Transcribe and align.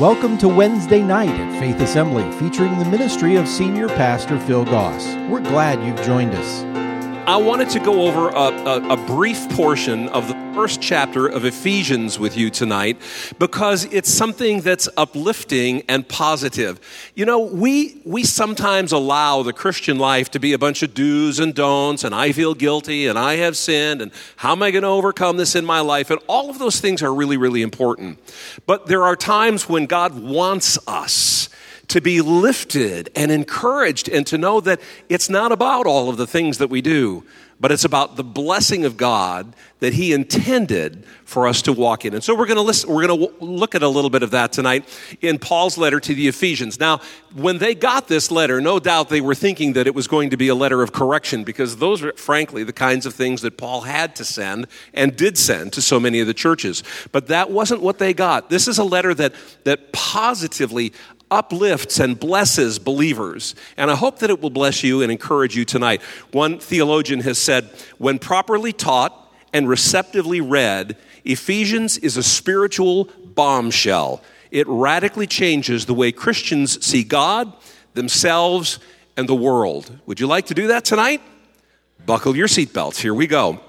Welcome 0.00 0.36
to 0.38 0.48
Wednesday 0.48 1.00
night 1.00 1.30
at 1.30 1.58
Faith 1.58 1.80
Assembly, 1.80 2.30
featuring 2.32 2.78
the 2.78 2.84
ministry 2.84 3.36
of 3.36 3.48
Senior 3.48 3.88
Pastor 3.88 4.38
Phil 4.38 4.66
Goss. 4.66 5.06
We're 5.30 5.40
glad 5.40 5.82
you've 5.82 6.04
joined 6.04 6.34
us. 6.34 6.64
I 7.26 7.38
wanted 7.38 7.70
to 7.70 7.80
go 7.80 8.06
over 8.06 8.28
a, 8.28 8.34
a, 8.34 8.88
a, 8.90 8.96
brief 9.06 9.48
portion 9.48 10.10
of 10.10 10.28
the 10.28 10.34
first 10.56 10.80
chapter 10.80 11.26
of 11.26 11.44
Ephesians 11.44 12.18
with 12.18 12.34
you 12.34 12.48
tonight 12.48 12.98
because 13.38 13.84
it's 13.92 14.08
something 14.08 14.62
that's 14.62 14.88
uplifting 14.96 15.82
and 15.86 16.08
positive. 16.08 16.80
You 17.14 17.26
know, 17.26 17.40
we, 17.40 18.00
we 18.06 18.24
sometimes 18.24 18.90
allow 18.90 19.42
the 19.42 19.52
Christian 19.52 19.98
life 19.98 20.30
to 20.30 20.40
be 20.40 20.54
a 20.54 20.58
bunch 20.58 20.82
of 20.82 20.94
do's 20.94 21.40
and 21.40 21.54
don'ts, 21.54 22.04
and 22.04 22.14
I 22.14 22.32
feel 22.32 22.54
guilty, 22.54 23.06
and 23.06 23.18
I 23.18 23.36
have 23.36 23.54
sinned, 23.54 24.00
and 24.00 24.10
how 24.36 24.52
am 24.52 24.62
I 24.62 24.70
going 24.70 24.80
to 24.80 24.88
overcome 24.88 25.36
this 25.36 25.54
in 25.54 25.66
my 25.66 25.80
life? 25.80 26.08
And 26.08 26.20
all 26.26 26.48
of 26.48 26.58
those 26.58 26.80
things 26.80 27.02
are 27.02 27.12
really, 27.12 27.36
really 27.36 27.60
important. 27.60 28.18
But 28.64 28.86
there 28.86 29.02
are 29.02 29.14
times 29.14 29.68
when 29.68 29.84
God 29.84 30.18
wants 30.18 30.78
us 30.88 31.50
to 31.88 32.00
be 32.00 32.22
lifted 32.22 33.10
and 33.14 33.30
encouraged 33.30 34.08
and 34.08 34.26
to 34.26 34.38
know 34.38 34.60
that 34.62 34.80
it's 35.10 35.28
not 35.28 35.52
about 35.52 35.86
all 35.86 36.08
of 36.08 36.16
the 36.16 36.26
things 36.26 36.56
that 36.58 36.70
we 36.70 36.80
do, 36.80 37.24
but 37.58 37.72
it's 37.72 37.84
about 37.84 38.16
the 38.16 38.24
blessing 38.24 38.84
of 38.84 38.96
God 38.96 39.54
that 39.80 39.94
He 39.94 40.12
intended 40.12 41.04
for 41.24 41.46
us 41.46 41.62
to 41.62 41.72
walk 41.72 42.04
in. 42.04 42.14
And 42.14 42.22
so 42.22 42.34
we're 42.34 42.46
going 42.46 42.56
to 42.56 42.62
listen, 42.62 42.90
we're 42.90 43.06
going 43.06 43.18
to 43.18 43.44
look 43.44 43.74
at 43.74 43.82
a 43.82 43.88
little 43.88 44.10
bit 44.10 44.22
of 44.22 44.30
that 44.30 44.52
tonight 44.52 44.88
in 45.20 45.38
Paul's 45.38 45.76
letter 45.76 46.00
to 46.00 46.14
the 46.14 46.28
Ephesians. 46.28 46.78
Now, 46.78 47.00
when 47.34 47.58
they 47.58 47.74
got 47.74 48.08
this 48.08 48.30
letter, 48.30 48.60
no 48.60 48.78
doubt 48.78 49.08
they 49.08 49.20
were 49.20 49.34
thinking 49.34 49.74
that 49.74 49.86
it 49.86 49.94
was 49.94 50.06
going 50.06 50.30
to 50.30 50.36
be 50.36 50.48
a 50.48 50.54
letter 50.54 50.82
of 50.82 50.92
correction 50.92 51.44
because 51.44 51.76
those 51.76 52.02
are, 52.02 52.12
frankly, 52.14 52.64
the 52.64 52.72
kinds 52.72 53.06
of 53.06 53.14
things 53.14 53.42
that 53.42 53.58
Paul 53.58 53.82
had 53.82 54.16
to 54.16 54.24
send 54.24 54.66
and 54.94 55.16
did 55.16 55.36
send 55.36 55.72
to 55.74 55.82
so 55.82 55.98
many 56.00 56.20
of 56.20 56.26
the 56.26 56.34
churches. 56.34 56.82
But 57.12 57.26
that 57.28 57.50
wasn't 57.50 57.82
what 57.82 57.98
they 57.98 58.14
got. 58.14 58.48
This 58.50 58.68
is 58.68 58.78
a 58.78 58.84
letter 58.84 59.12
that, 59.14 59.34
that 59.64 59.92
positively 59.92 60.92
uplifts 61.30 61.98
and 61.98 62.18
blesses 62.18 62.78
believers. 62.78 63.54
And 63.76 63.90
I 63.90 63.96
hope 63.96 64.20
that 64.20 64.30
it 64.30 64.40
will 64.40 64.50
bless 64.50 64.82
you 64.82 65.02
and 65.02 65.10
encourage 65.10 65.56
you 65.56 65.64
tonight. 65.64 66.02
One 66.32 66.58
theologian 66.58 67.20
has 67.20 67.38
said, 67.38 67.70
when 67.98 68.18
properly 68.18 68.72
taught 68.72 69.32
and 69.52 69.68
receptively 69.68 70.40
read, 70.40 70.96
Ephesians 71.24 71.98
is 71.98 72.16
a 72.16 72.22
spiritual 72.22 73.08
bombshell. 73.24 74.22
It 74.50 74.66
radically 74.68 75.26
changes 75.26 75.86
the 75.86 75.94
way 75.94 76.12
Christians 76.12 76.84
see 76.84 77.02
God, 77.02 77.52
themselves, 77.94 78.78
and 79.16 79.28
the 79.28 79.34
world. 79.34 79.98
Would 80.06 80.20
you 80.20 80.26
like 80.26 80.46
to 80.46 80.54
do 80.54 80.68
that 80.68 80.84
tonight? 80.84 81.22
Buckle 82.04 82.36
your 82.36 82.46
seatbelts. 82.46 82.98
Here 82.98 83.14
we 83.14 83.26
go. 83.26 83.60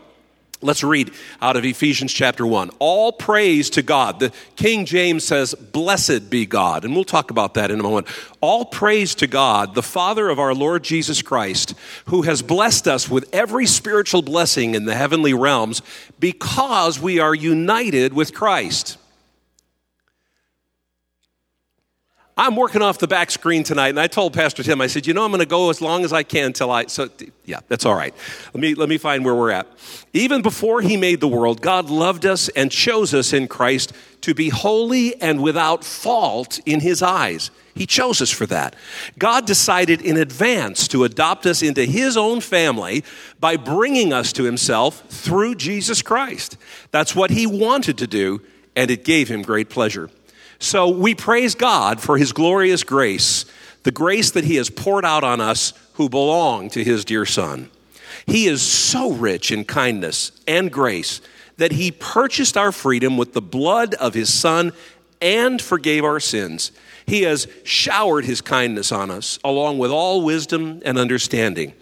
Let's 0.59 0.83
read 0.83 1.11
out 1.39 1.55
of 1.55 1.65
Ephesians 1.65 2.11
chapter 2.11 2.45
1. 2.45 2.71
All 2.79 3.11
praise 3.11 3.69
to 3.71 3.83
God. 3.83 4.19
The 4.19 4.31
King 4.55 4.85
James 4.85 5.23
says, 5.23 5.53
Blessed 5.53 6.31
be 6.31 6.47
God. 6.47 6.83
And 6.83 6.95
we'll 6.95 7.03
talk 7.03 7.29
about 7.29 7.53
that 7.53 7.69
in 7.69 7.79
a 7.79 7.83
moment. 7.83 8.07
All 8.41 8.65
praise 8.65 9.13
to 9.15 9.27
God, 9.27 9.75
the 9.75 9.83
Father 9.83 10.29
of 10.29 10.39
our 10.39 10.55
Lord 10.55 10.83
Jesus 10.83 11.21
Christ, 11.21 11.75
who 12.05 12.23
has 12.23 12.41
blessed 12.41 12.87
us 12.87 13.07
with 13.07 13.29
every 13.31 13.67
spiritual 13.67 14.23
blessing 14.23 14.73
in 14.73 14.85
the 14.85 14.95
heavenly 14.95 15.33
realms 15.33 15.83
because 16.19 16.99
we 16.99 17.19
are 17.19 17.35
united 17.35 18.13
with 18.13 18.33
Christ. 18.33 18.96
I'm 22.39 22.55
working 22.55 22.83
off 22.83 22.99
the 22.99 23.07
back 23.07 23.31
screen 23.31 23.63
tonight, 23.63 23.89
and 23.89 23.99
I 23.99 24.05
told 24.05 24.33
Pastor 24.33 24.61
Tim, 24.61 24.79
I 24.79 24.85
said, 24.85 25.07
you 25.07 25.13
know, 25.15 25.25
I'm 25.25 25.31
going 25.31 25.39
to 25.39 25.47
go 25.47 25.71
as 25.71 25.81
long 25.81 26.05
as 26.05 26.13
I 26.13 26.21
can 26.21 26.53
till 26.53 26.69
I. 26.69 26.85
So, 26.85 27.09
yeah, 27.45 27.61
that's 27.67 27.83
all 27.83 27.95
right. 27.95 28.13
Let 28.53 28.61
me 28.61 28.75
let 28.75 28.89
me 28.89 28.99
find 28.99 29.25
where 29.25 29.33
we're 29.33 29.49
at. 29.49 29.67
Even 30.13 30.43
before 30.43 30.81
He 30.81 30.97
made 30.97 31.19
the 31.19 31.27
world, 31.27 31.61
God 31.61 31.89
loved 31.89 32.27
us 32.27 32.47
and 32.49 32.71
chose 32.71 33.13
us 33.15 33.33
in 33.33 33.47
Christ 33.47 33.91
to 34.21 34.35
be 34.35 34.49
holy 34.49 35.19
and 35.19 35.41
without 35.41 35.83
fault 35.83 36.59
in 36.65 36.79
His 36.79 37.01
eyes. 37.01 37.49
He 37.73 37.87
chose 37.87 38.21
us 38.21 38.29
for 38.29 38.45
that. 38.47 38.75
God 39.17 39.47
decided 39.47 40.01
in 40.01 40.17
advance 40.17 40.87
to 40.89 41.05
adopt 41.05 41.47
us 41.47 41.63
into 41.63 41.85
His 41.85 42.17
own 42.17 42.41
family 42.41 43.03
by 43.39 43.57
bringing 43.57 44.13
us 44.13 44.31
to 44.33 44.43
Himself 44.43 45.01
through 45.09 45.55
Jesus 45.55 46.03
Christ. 46.03 46.55
That's 46.91 47.15
what 47.15 47.31
He 47.31 47.47
wanted 47.47 47.97
to 47.97 48.05
do, 48.05 48.41
and 48.75 48.91
it 48.91 49.03
gave 49.03 49.27
Him 49.27 49.41
great 49.41 49.69
pleasure. 49.69 50.11
So 50.59 50.89
we 50.89 51.13
praise 51.15 51.55
God 51.55 52.01
for 52.01 52.17
his 52.17 52.33
glorious 52.33 52.83
grace, 52.83 53.45
the 53.83 53.91
grace 53.91 54.31
that 54.31 54.43
he 54.43 54.55
has 54.55 54.69
poured 54.69 55.05
out 55.05 55.23
on 55.23 55.39
us 55.39 55.73
who 55.93 56.09
belong 56.09 56.69
to 56.71 56.83
his 56.83 57.05
dear 57.05 57.25
Son. 57.25 57.69
He 58.25 58.47
is 58.47 58.61
so 58.61 59.11
rich 59.11 59.51
in 59.51 59.65
kindness 59.65 60.31
and 60.47 60.71
grace 60.71 61.21
that 61.57 61.71
he 61.71 61.91
purchased 61.91 62.57
our 62.57 62.71
freedom 62.71 63.17
with 63.17 63.33
the 63.33 63.41
blood 63.41 63.93
of 63.95 64.13
his 64.13 64.33
Son 64.33 64.73
and 65.21 65.61
forgave 65.61 66.03
our 66.03 66.19
sins. 66.19 66.71
He 67.05 67.23
has 67.23 67.47
showered 67.63 68.25
his 68.25 68.41
kindness 68.41 68.91
on 68.91 69.09
us, 69.09 69.39
along 69.43 69.79
with 69.79 69.91
all 69.91 70.23
wisdom 70.23 70.81
and 70.85 70.97
understanding. 70.97 71.73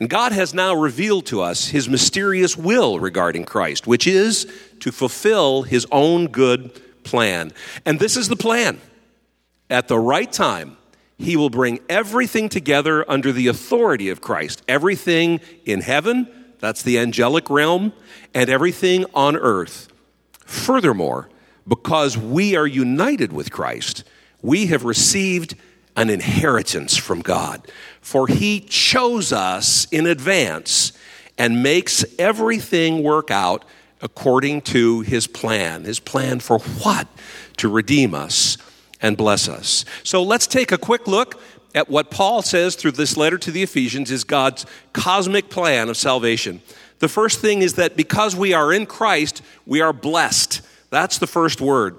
And 0.00 0.08
God 0.08 0.32
has 0.32 0.54
now 0.54 0.74
revealed 0.74 1.26
to 1.26 1.42
us 1.42 1.68
his 1.68 1.88
mysterious 1.88 2.56
will 2.56 3.00
regarding 3.00 3.44
Christ, 3.44 3.86
which 3.86 4.06
is 4.06 4.46
to 4.80 4.92
fulfill 4.92 5.62
his 5.62 5.86
own 5.90 6.28
good 6.28 6.80
plan. 7.08 7.52
And 7.84 7.98
this 7.98 8.16
is 8.16 8.28
the 8.28 8.36
plan. 8.36 8.80
At 9.70 9.88
the 9.88 9.98
right 9.98 10.30
time, 10.30 10.76
he 11.16 11.36
will 11.36 11.50
bring 11.50 11.80
everything 11.88 12.48
together 12.48 13.08
under 13.10 13.32
the 13.32 13.48
authority 13.48 14.08
of 14.10 14.20
Christ. 14.20 14.62
Everything 14.68 15.40
in 15.64 15.80
heaven, 15.80 16.28
that's 16.60 16.82
the 16.82 16.98
angelic 16.98 17.50
realm, 17.50 17.92
and 18.34 18.48
everything 18.48 19.04
on 19.14 19.36
earth. 19.36 19.88
Furthermore, 20.44 21.28
because 21.66 22.16
we 22.16 22.56
are 22.56 22.66
united 22.66 23.32
with 23.32 23.50
Christ, 23.50 24.04
we 24.42 24.66
have 24.66 24.84
received 24.84 25.56
an 25.96 26.10
inheritance 26.10 26.96
from 26.96 27.20
God. 27.20 27.66
For 28.00 28.28
he 28.28 28.60
chose 28.60 29.32
us 29.32 29.86
in 29.86 30.06
advance 30.06 30.92
and 31.36 31.62
makes 31.62 32.04
everything 32.18 33.02
work 33.02 33.30
out 33.30 33.64
according 34.00 34.62
to 34.62 35.00
his 35.00 35.26
plan. 35.26 35.84
His 35.84 36.00
plan 36.00 36.40
for 36.40 36.58
what? 36.58 37.08
To 37.58 37.68
redeem 37.68 38.14
us 38.14 38.58
and 39.00 39.16
bless 39.16 39.48
us. 39.48 39.84
So 40.02 40.22
let's 40.22 40.46
take 40.46 40.72
a 40.72 40.78
quick 40.78 41.06
look 41.06 41.40
at 41.74 41.88
what 41.88 42.10
Paul 42.10 42.42
says 42.42 42.74
through 42.74 42.92
this 42.92 43.16
letter 43.16 43.38
to 43.38 43.50
the 43.50 43.62
Ephesians 43.62 44.10
is 44.10 44.24
God's 44.24 44.66
cosmic 44.92 45.50
plan 45.50 45.88
of 45.88 45.96
salvation. 45.96 46.62
The 46.98 47.08
first 47.08 47.40
thing 47.40 47.62
is 47.62 47.74
that 47.74 47.96
because 47.96 48.34
we 48.34 48.52
are 48.52 48.72
in 48.72 48.86
Christ, 48.86 49.42
we 49.66 49.80
are 49.80 49.92
blessed. 49.92 50.62
That's 50.90 51.18
the 51.18 51.26
first 51.26 51.60
word. 51.60 51.96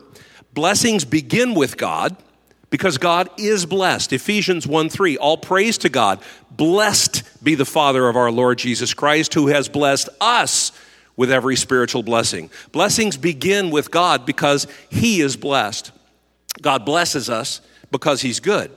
Blessings 0.54 1.06
begin 1.06 1.54
with 1.54 1.78
God 1.78 2.18
because 2.70 2.98
God 2.98 3.30
is 3.38 3.66
blessed. 3.66 4.12
Ephesians 4.14 4.68
1 4.68 4.90
3, 4.90 5.18
all 5.18 5.38
praise 5.38 5.78
to 5.80 5.90
God. 5.90 6.20
Blessed 6.52 7.24
be 7.44 7.56
the 7.56 7.66
Father 7.66 8.10
of 8.10 8.18
our 8.18 8.32
Lord 8.32 8.58
Jesus 8.58 8.94
Christ, 8.94 9.34
who 9.34 9.48
has 9.48 9.70
blessed 9.70 10.10
us 10.20 10.72
with 11.20 11.30
every 11.30 11.58
spiritual 11.58 12.02
blessing. 12.02 12.50
Blessings 12.72 13.18
begin 13.18 13.72
with 13.72 13.92
God 13.92 14.26
because 14.26 14.68
He 14.90 15.20
is 15.20 15.36
blessed. 15.36 15.92
God 16.62 16.86
blesses 16.86 17.30
us 17.30 17.60
because 17.92 18.22
He's 18.22 18.40
good. 18.40 18.72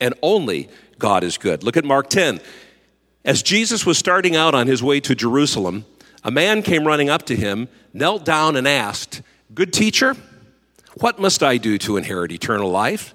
And 0.00 0.14
only 0.22 0.68
God 0.96 1.24
is 1.24 1.36
good. 1.36 1.64
Look 1.64 1.76
at 1.76 1.84
Mark 1.84 2.08
10. 2.08 2.38
As 3.24 3.42
Jesus 3.42 3.84
was 3.84 3.98
starting 3.98 4.36
out 4.36 4.54
on 4.54 4.68
his 4.68 4.80
way 4.80 5.00
to 5.00 5.16
Jerusalem, 5.16 5.86
a 6.22 6.30
man 6.30 6.62
came 6.62 6.86
running 6.86 7.10
up 7.10 7.24
to 7.24 7.34
him, 7.34 7.66
knelt 7.92 8.24
down, 8.24 8.54
and 8.54 8.68
asked, 8.68 9.20
Good 9.52 9.72
teacher, 9.72 10.14
what 11.00 11.18
must 11.18 11.42
I 11.42 11.56
do 11.56 11.78
to 11.78 11.96
inherit 11.96 12.30
eternal 12.30 12.70
life? 12.70 13.12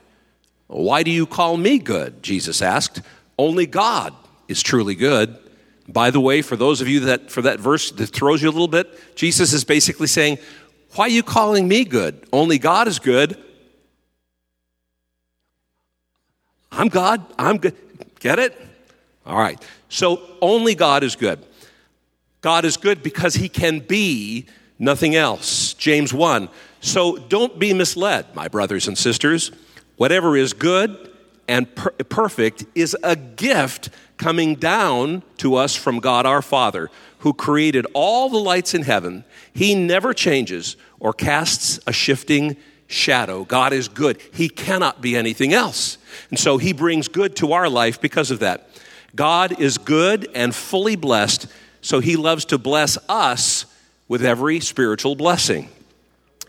Why 0.67 1.03
do 1.03 1.11
you 1.11 1.25
call 1.25 1.55
me 1.55 1.79
good? 1.79 2.21
Jesus 2.21 2.61
asked. 2.61 3.01
Only 3.37 3.65
God 3.65 4.13
is 4.49 4.61
truly 4.61 4.95
good. 4.95 5.37
By 5.91 6.11
the 6.11 6.19
way, 6.19 6.43
for 6.43 6.55
those 6.55 6.81
of 6.81 6.87
you 6.87 6.99
that, 7.01 7.31
for 7.31 7.41
that 7.41 7.59
verse 7.59 7.89
that 7.91 8.07
throws 8.07 8.43
you 8.43 8.49
a 8.49 8.51
little 8.51 8.67
bit, 8.67 9.15
Jesus 9.15 9.53
is 9.53 9.63
basically 9.63 10.07
saying, 10.07 10.37
Why 10.93 11.05
are 11.05 11.09
you 11.09 11.23
calling 11.23 11.67
me 11.67 11.83
good? 11.83 12.23
Only 12.31 12.59
God 12.59 12.87
is 12.87 12.99
good. 12.99 13.37
I'm 16.71 16.89
God. 16.89 17.25
I'm 17.39 17.57
good. 17.57 17.75
Get 18.19 18.37
it? 18.37 18.59
All 19.25 19.37
right. 19.37 19.61
So 19.89 20.21
only 20.41 20.75
God 20.75 21.03
is 21.03 21.15
good. 21.15 21.43
God 22.41 22.65
is 22.65 22.77
good 22.77 23.01
because 23.01 23.33
he 23.33 23.49
can 23.49 23.79
be 23.79 24.45
nothing 24.77 25.15
else. 25.15 25.73
James 25.73 26.13
1. 26.13 26.49
So 26.81 27.17
don't 27.17 27.57
be 27.57 27.73
misled, 27.73 28.33
my 28.35 28.47
brothers 28.47 28.87
and 28.87 28.97
sisters. 28.97 29.51
Whatever 29.97 30.37
is 30.37 30.53
good 30.53 31.11
and 31.47 31.73
per- 31.75 31.91
perfect 31.91 32.63
is 32.75 32.95
a 33.03 33.15
gift 33.15 33.89
coming 34.19 34.53
down 34.53 35.23
to 35.37 35.55
us 35.55 35.75
from 35.75 35.99
God 35.99 36.27
our 36.27 36.43
Father, 36.43 36.91
who 37.19 37.33
created 37.33 37.87
all 37.93 38.29
the 38.29 38.37
lights 38.37 38.75
in 38.75 38.83
heaven. 38.83 39.23
He 39.53 39.73
never 39.73 40.13
changes 40.13 40.77
or 40.99 41.13
casts 41.13 41.79
a 41.87 41.93
shifting 41.93 42.57
shadow. 42.85 43.45
God 43.45 43.73
is 43.73 43.87
good. 43.87 44.21
He 44.33 44.49
cannot 44.49 45.01
be 45.01 45.15
anything 45.15 45.53
else. 45.53 45.97
And 46.29 46.37
so 46.37 46.57
he 46.57 46.73
brings 46.73 47.07
good 47.07 47.35
to 47.37 47.53
our 47.53 47.69
life 47.69 47.99
because 47.99 48.29
of 48.29 48.39
that. 48.39 48.69
God 49.15 49.59
is 49.59 49.77
good 49.77 50.29
and 50.35 50.53
fully 50.53 50.95
blessed, 50.95 51.47
so 51.81 51.99
he 51.99 52.15
loves 52.15 52.45
to 52.45 52.57
bless 52.57 52.97
us 53.07 53.65
with 54.07 54.23
every 54.23 54.59
spiritual 54.59 55.15
blessing. 55.15 55.69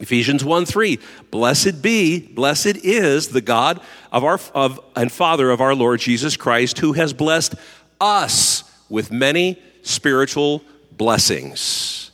Ephesians 0.00 0.42
1 0.42 0.64
3, 0.64 0.98
blessed 1.30 1.82
be, 1.82 2.20
blessed 2.20 2.78
is 2.84 3.28
the 3.28 3.42
God 3.42 3.80
of 4.10 4.24
our 4.24 4.40
of 4.54 4.80
and 4.96 5.12
Father 5.12 5.50
of 5.50 5.60
our 5.60 5.74
Lord 5.74 6.00
Jesus 6.00 6.36
Christ, 6.36 6.78
who 6.78 6.94
has 6.94 7.12
blessed 7.12 7.54
us 8.00 8.64
with 8.88 9.12
many 9.12 9.62
spiritual 9.82 10.62
blessings. 10.90 12.10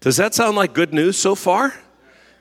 Does 0.00 0.16
that 0.16 0.34
sound 0.34 0.56
like 0.56 0.72
good 0.72 0.92
news 0.92 1.16
so 1.16 1.34
far? 1.34 1.72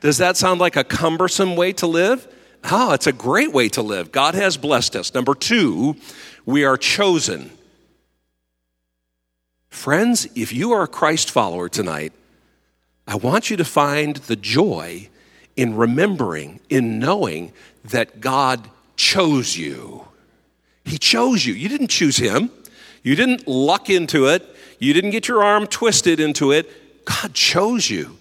Does 0.02 0.18
that 0.18 0.38
sound 0.38 0.60
like 0.60 0.76
a 0.76 0.84
cumbersome 0.84 1.56
way 1.56 1.72
to 1.74 1.88
live? 1.88 2.28
Oh, 2.72 2.94
it's 2.94 3.08
a 3.08 3.14
great 3.14 3.54
way 3.54 3.70
to 3.70 3.82
live. 3.82 4.12
God 4.12 4.34
has 4.34 4.58
blessed 4.58 4.96
us. 4.96 5.14
Number 5.14 5.36
two, 5.36 5.98
we 6.46 6.64
are 6.64 6.78
chosen. 6.78 7.52
Friends, 9.70 10.28
if 10.36 10.52
you 10.52 10.72
are 10.72 10.84
a 10.84 10.88
Christ 10.88 11.30
follower 11.30 11.70
tonight, 11.70 12.12
I 13.10 13.16
want 13.16 13.50
you 13.50 13.58
to 13.58 13.66
find 13.66 14.18
the 14.18 14.36
joy 14.36 15.10
in 15.56 15.76
remembering, 15.76 16.60
in 16.70 17.00
knowing 17.00 17.54
that 17.84 18.22
God 18.22 18.70
chose 18.98 19.58
you. 19.58 20.08
He 20.86 21.00
chose 21.00 21.44
you. 21.44 21.56
You 21.56 21.70
didn't 21.70 21.88
choose 21.88 22.18
Him, 22.18 22.52
you 23.02 23.16
didn't 23.16 23.48
luck 23.48 23.90
into 23.90 24.28
it, 24.28 24.46
you 24.78 24.94
didn't 24.94 25.10
get 25.10 25.28
your 25.28 25.44
arm 25.44 25.66
twisted 25.66 26.20
into 26.20 26.52
it. 26.52 27.06
God 27.06 27.34
chose 27.34 27.90
you. 27.90 28.16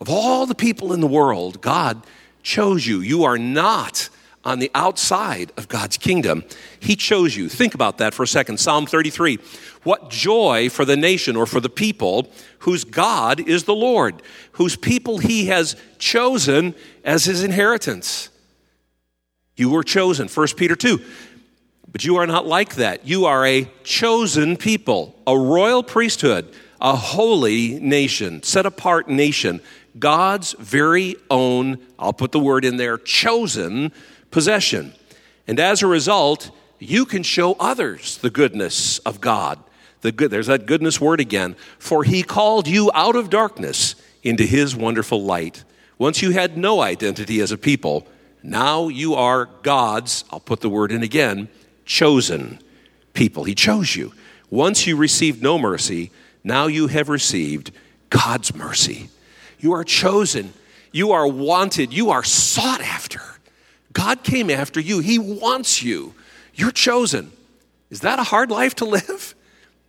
Of 0.00 0.08
all 0.08 0.46
the 0.46 0.54
people 0.54 0.92
in 0.92 1.00
the 1.00 1.08
world, 1.08 1.60
God 1.60 2.00
chose 2.44 2.86
you. 2.86 3.00
You 3.00 3.24
are 3.24 3.38
not 3.38 4.08
on 4.48 4.58
the 4.58 4.70
outside 4.74 5.52
of 5.58 5.68
God's 5.68 5.98
kingdom. 5.98 6.42
He 6.80 6.96
chose 6.96 7.36
you. 7.36 7.50
Think 7.50 7.74
about 7.74 7.98
that 7.98 8.14
for 8.14 8.22
a 8.22 8.26
second. 8.26 8.58
Psalm 8.58 8.86
33. 8.86 9.38
What 9.82 10.08
joy 10.08 10.70
for 10.70 10.86
the 10.86 10.96
nation 10.96 11.36
or 11.36 11.44
for 11.44 11.60
the 11.60 11.68
people 11.68 12.32
whose 12.60 12.84
God 12.84 13.46
is 13.46 13.64
the 13.64 13.74
Lord, 13.74 14.22
whose 14.52 14.74
people 14.74 15.18
he 15.18 15.46
has 15.46 15.76
chosen 15.98 16.74
as 17.04 17.26
his 17.26 17.44
inheritance. 17.44 18.30
You 19.54 19.68
were 19.68 19.84
chosen. 19.84 20.28
1 20.28 20.46
Peter 20.56 20.74
2. 20.74 20.98
But 21.92 22.04
you 22.04 22.16
are 22.16 22.26
not 22.26 22.46
like 22.46 22.76
that. 22.76 23.06
You 23.06 23.26
are 23.26 23.44
a 23.44 23.70
chosen 23.84 24.56
people, 24.56 25.14
a 25.26 25.38
royal 25.38 25.82
priesthood, 25.82 26.54
a 26.80 26.96
holy 26.96 27.78
nation, 27.80 28.42
set 28.42 28.64
apart 28.64 29.08
nation, 29.08 29.60
God's 29.98 30.52
very 30.58 31.16
own, 31.30 31.78
I'll 31.98 32.12
put 32.12 32.32
the 32.32 32.38
word 32.38 32.64
in 32.64 32.76
there, 32.76 32.98
chosen 32.98 33.92
possession. 34.30 34.94
And 35.46 35.58
as 35.58 35.82
a 35.82 35.86
result, 35.86 36.50
you 36.78 37.04
can 37.04 37.22
show 37.22 37.54
others 37.54 38.18
the 38.18 38.30
goodness 38.30 38.98
of 39.00 39.20
God. 39.20 39.58
The 40.00 40.12
good, 40.12 40.30
there's 40.30 40.46
that 40.46 40.66
goodness 40.66 41.00
word 41.00 41.20
again. 41.20 41.56
For 41.78 42.04
he 42.04 42.22
called 42.22 42.68
you 42.68 42.90
out 42.94 43.16
of 43.16 43.30
darkness 43.30 43.94
into 44.22 44.44
his 44.44 44.76
wonderful 44.76 45.22
light. 45.22 45.64
Once 45.98 46.22
you 46.22 46.30
had 46.30 46.56
no 46.56 46.80
identity 46.80 47.40
as 47.40 47.50
a 47.50 47.58
people, 47.58 48.06
now 48.42 48.88
you 48.88 49.14
are 49.14 49.48
God's, 49.62 50.24
I'll 50.30 50.40
put 50.40 50.60
the 50.60 50.68
word 50.68 50.92
in 50.92 51.02
again, 51.02 51.48
chosen 51.84 52.60
people. 53.14 53.44
He 53.44 53.54
chose 53.54 53.96
you. 53.96 54.12
Once 54.50 54.86
you 54.86 54.96
received 54.96 55.42
no 55.42 55.58
mercy, 55.58 56.10
now 56.44 56.66
you 56.68 56.86
have 56.86 57.08
received 57.08 57.72
God's 58.10 58.54
mercy. 58.54 59.10
You 59.58 59.72
are 59.72 59.84
chosen. 59.84 60.52
You 60.92 61.12
are 61.12 61.26
wanted. 61.26 61.92
You 61.92 62.10
are 62.10 62.22
sought 62.22 62.80
after. 62.80 63.20
God 63.98 64.22
came 64.22 64.48
after 64.48 64.78
you. 64.78 65.00
He 65.00 65.18
wants 65.18 65.82
you. 65.82 66.14
You're 66.54 66.70
chosen. 66.70 67.32
Is 67.90 68.00
that 68.00 68.20
a 68.20 68.22
hard 68.22 68.48
life 68.48 68.76
to 68.76 68.84
live? 68.84 69.34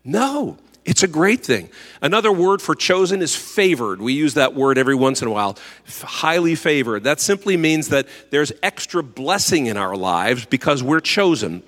No. 0.05 0.57
It's 0.85 1.03
a 1.03 1.07
great 1.07 1.45
thing. 1.45 1.69
Another 2.01 2.31
word 2.31 2.61
for 2.61 2.73
chosen 2.73 3.21
is 3.21 3.35
favored. 3.35 4.01
We 4.01 4.13
use 4.13 4.35
that 4.35 4.55
word 4.55 4.77
every 4.77 4.95
once 4.95 5.21
in 5.21 5.27
a 5.27 5.31
while. 5.31 5.57
Highly 6.01 6.55
favored. 6.55 7.03
That 7.03 7.19
simply 7.19 7.57
means 7.57 7.89
that 7.89 8.07
there's 8.31 8.53
extra 8.63 9.03
blessing 9.03 9.65
in 9.65 9.75
our 9.75 9.97
lives 9.97 10.45
because 10.45 10.81
we're 10.81 11.01
chosen. 11.01 11.63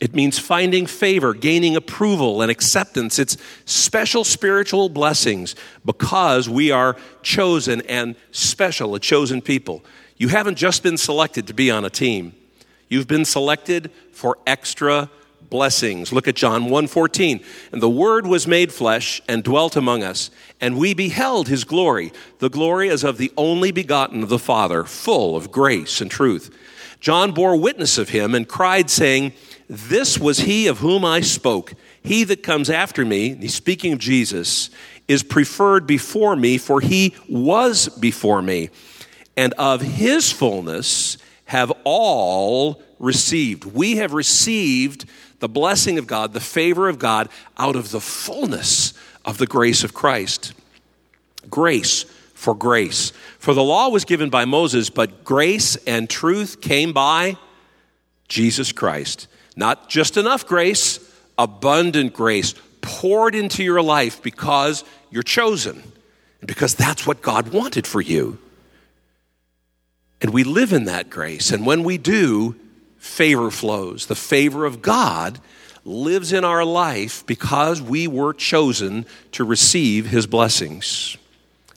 It 0.00 0.12
means 0.12 0.40
finding 0.40 0.86
favor, 0.86 1.32
gaining 1.32 1.76
approval 1.76 2.42
and 2.42 2.50
acceptance. 2.50 3.18
It's 3.18 3.36
special 3.64 4.24
spiritual 4.24 4.88
blessings 4.88 5.54
because 5.84 6.48
we 6.48 6.72
are 6.72 6.96
chosen 7.22 7.80
and 7.82 8.16
special, 8.32 8.96
a 8.96 9.00
chosen 9.00 9.40
people. 9.40 9.84
You 10.20 10.28
haven't 10.28 10.56
just 10.56 10.82
been 10.82 10.98
selected 10.98 11.46
to 11.46 11.54
be 11.54 11.70
on 11.70 11.86
a 11.86 11.88
team. 11.88 12.34
You've 12.88 13.08
been 13.08 13.24
selected 13.24 13.90
for 14.12 14.36
extra 14.46 15.08
blessings. 15.48 16.12
Look 16.12 16.28
at 16.28 16.34
John 16.34 16.64
1:14. 16.68 17.42
And 17.72 17.80
the 17.80 17.88
word 17.88 18.26
was 18.26 18.46
made 18.46 18.70
flesh 18.70 19.22
and 19.26 19.42
dwelt 19.42 19.76
among 19.76 20.02
us, 20.02 20.30
and 20.60 20.76
we 20.76 20.92
beheld 20.92 21.48
his 21.48 21.64
glory, 21.64 22.12
the 22.38 22.50
glory 22.50 22.90
as 22.90 23.02
of 23.02 23.16
the 23.16 23.32
only 23.38 23.72
begotten 23.72 24.22
of 24.22 24.28
the 24.28 24.38
Father, 24.38 24.84
full 24.84 25.36
of 25.36 25.50
grace 25.50 26.02
and 26.02 26.10
truth. 26.10 26.50
John 27.00 27.32
bore 27.32 27.56
witness 27.56 27.96
of 27.96 28.10
him 28.10 28.34
and 28.34 28.46
cried 28.46 28.90
saying, 28.90 29.32
this 29.70 30.18
was 30.18 30.40
he 30.40 30.66
of 30.66 30.80
whom 30.80 31.02
I 31.02 31.22
spoke. 31.22 31.72
He 32.02 32.24
that 32.24 32.42
comes 32.42 32.68
after 32.68 33.06
me, 33.06 33.36
he's 33.36 33.54
speaking 33.54 33.94
of 33.94 34.00
Jesus, 34.00 34.68
is 35.08 35.22
preferred 35.22 35.86
before 35.86 36.36
me, 36.36 36.58
for 36.58 36.82
he 36.82 37.14
was 37.26 37.88
before 37.88 38.42
me. 38.42 38.68
And 39.40 39.54
of 39.54 39.80
his 39.80 40.30
fullness 40.30 41.16
have 41.46 41.72
all 41.84 42.82
received. 42.98 43.64
We 43.64 43.96
have 43.96 44.12
received 44.12 45.06
the 45.38 45.48
blessing 45.48 45.96
of 45.96 46.06
God, 46.06 46.34
the 46.34 46.40
favor 46.40 46.90
of 46.90 46.98
God, 46.98 47.30
out 47.56 47.74
of 47.74 47.90
the 47.90 48.02
fullness 48.02 48.92
of 49.24 49.38
the 49.38 49.46
grace 49.46 49.82
of 49.82 49.94
Christ. 49.94 50.52
Grace 51.48 52.02
for 52.34 52.54
grace. 52.54 53.14
For 53.38 53.54
the 53.54 53.62
law 53.62 53.88
was 53.88 54.04
given 54.04 54.28
by 54.28 54.44
Moses, 54.44 54.90
but 54.90 55.24
grace 55.24 55.74
and 55.86 56.10
truth 56.10 56.60
came 56.60 56.92
by 56.92 57.38
Jesus 58.28 58.72
Christ. 58.72 59.26
Not 59.56 59.88
just 59.88 60.18
enough 60.18 60.46
grace, 60.46 61.00
abundant 61.38 62.12
grace 62.12 62.52
poured 62.82 63.34
into 63.34 63.64
your 63.64 63.80
life 63.80 64.22
because 64.22 64.84
you're 65.08 65.22
chosen 65.22 65.82
and 66.42 66.46
because 66.46 66.74
that's 66.74 67.06
what 67.06 67.22
God 67.22 67.54
wanted 67.54 67.86
for 67.86 68.02
you. 68.02 68.38
And 70.20 70.32
we 70.32 70.44
live 70.44 70.72
in 70.72 70.84
that 70.84 71.10
grace. 71.10 71.50
And 71.50 71.64
when 71.64 71.82
we 71.82 71.98
do, 71.98 72.56
favor 72.98 73.50
flows. 73.50 74.06
The 74.06 74.14
favor 74.14 74.66
of 74.66 74.82
God 74.82 75.40
lives 75.84 76.32
in 76.32 76.44
our 76.44 76.64
life 76.64 77.24
because 77.26 77.80
we 77.80 78.06
were 78.06 78.34
chosen 78.34 79.06
to 79.32 79.44
receive 79.44 80.06
his 80.06 80.26
blessings. 80.26 81.16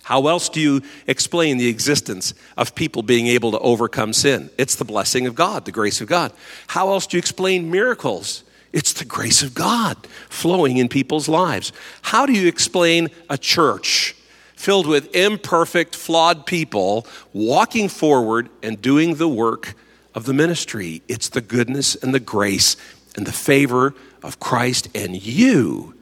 How 0.03 0.27
else 0.27 0.49
do 0.49 0.59
you 0.59 0.81
explain 1.07 1.57
the 1.57 1.69
existence 1.69 2.33
of 2.57 2.75
people 2.75 3.03
being 3.03 3.27
able 3.27 3.51
to 3.51 3.59
overcome 3.59 4.11
sin? 4.11 4.49
It's 4.57 4.75
the 4.75 4.83
blessing 4.83 5.27
of 5.27 5.35
God, 5.35 5.63
the 5.63 5.71
grace 5.71 6.01
of 6.01 6.09
God. 6.09 6.33
How 6.67 6.89
else 6.89 7.07
do 7.07 7.15
you 7.15 7.19
explain 7.19 7.71
miracles? 7.71 8.43
It's 8.73 8.91
the 8.91 9.05
grace 9.05 9.41
of 9.41 9.53
God 9.53 9.95
flowing 10.29 10.77
in 10.77 10.89
people's 10.89 11.29
lives. 11.29 11.71
How 12.01 12.25
do 12.25 12.33
you 12.33 12.49
explain 12.49 13.09
a 13.29 13.37
church 13.37 14.15
filled 14.63 14.87
with 14.87 15.13
imperfect, 15.15 15.95
flawed 15.95 16.45
people 16.45 17.05
walking 17.33 17.89
forward 17.89 18.49
and 18.61 18.81
doing 18.81 19.15
the 19.15 19.27
work 19.27 19.75
of 20.15 20.25
the 20.25 20.33
ministry? 20.33 21.01
It's 21.07 21.29
the 21.29 21.41
goodness 21.41 21.95
and 21.95 22.13
the 22.13 22.19
grace 22.19 22.77
and 23.15 23.27
the 23.27 23.31
favor 23.31 23.93
of 24.21 24.39
Christ 24.39 24.87
and 24.95 25.21
you, 25.21 25.95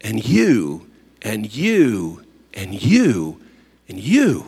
and 0.00 0.24
you, 0.24 0.88
and 1.22 1.54
you, 1.54 2.24
and 2.54 2.82
you 2.82 3.40
and 3.88 3.98
you 3.98 4.44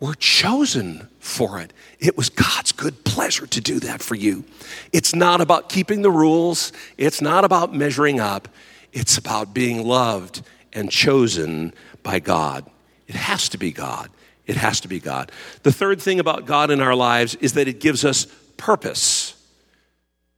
were 0.00 0.14
chosen 0.14 1.08
for 1.20 1.60
it. 1.60 1.72
It 2.00 2.16
was 2.16 2.28
God's 2.28 2.72
good 2.72 3.04
pleasure 3.04 3.46
to 3.46 3.60
do 3.60 3.80
that 3.80 4.00
for 4.00 4.14
you. 4.14 4.44
It's 4.92 5.14
not 5.14 5.40
about 5.40 5.68
keeping 5.68 6.02
the 6.02 6.10
rules, 6.10 6.72
it's 6.96 7.20
not 7.20 7.44
about 7.44 7.74
measuring 7.74 8.20
up, 8.20 8.48
it's 8.92 9.18
about 9.18 9.54
being 9.54 9.86
loved 9.86 10.42
and 10.72 10.90
chosen 10.90 11.74
by 12.02 12.18
God. 12.18 12.68
It 13.12 13.18
has 13.18 13.50
to 13.50 13.58
be 13.58 13.72
God. 13.72 14.08
It 14.46 14.56
has 14.56 14.80
to 14.80 14.88
be 14.88 15.00
God. 15.00 15.30
The 15.64 15.72
third 15.72 16.00
thing 16.00 16.18
about 16.18 16.46
God 16.46 16.70
in 16.70 16.80
our 16.80 16.94
lives 16.94 17.34
is 17.36 17.52
that 17.52 17.68
it 17.68 17.78
gives 17.78 18.06
us 18.06 18.26
purpose. 18.56 19.34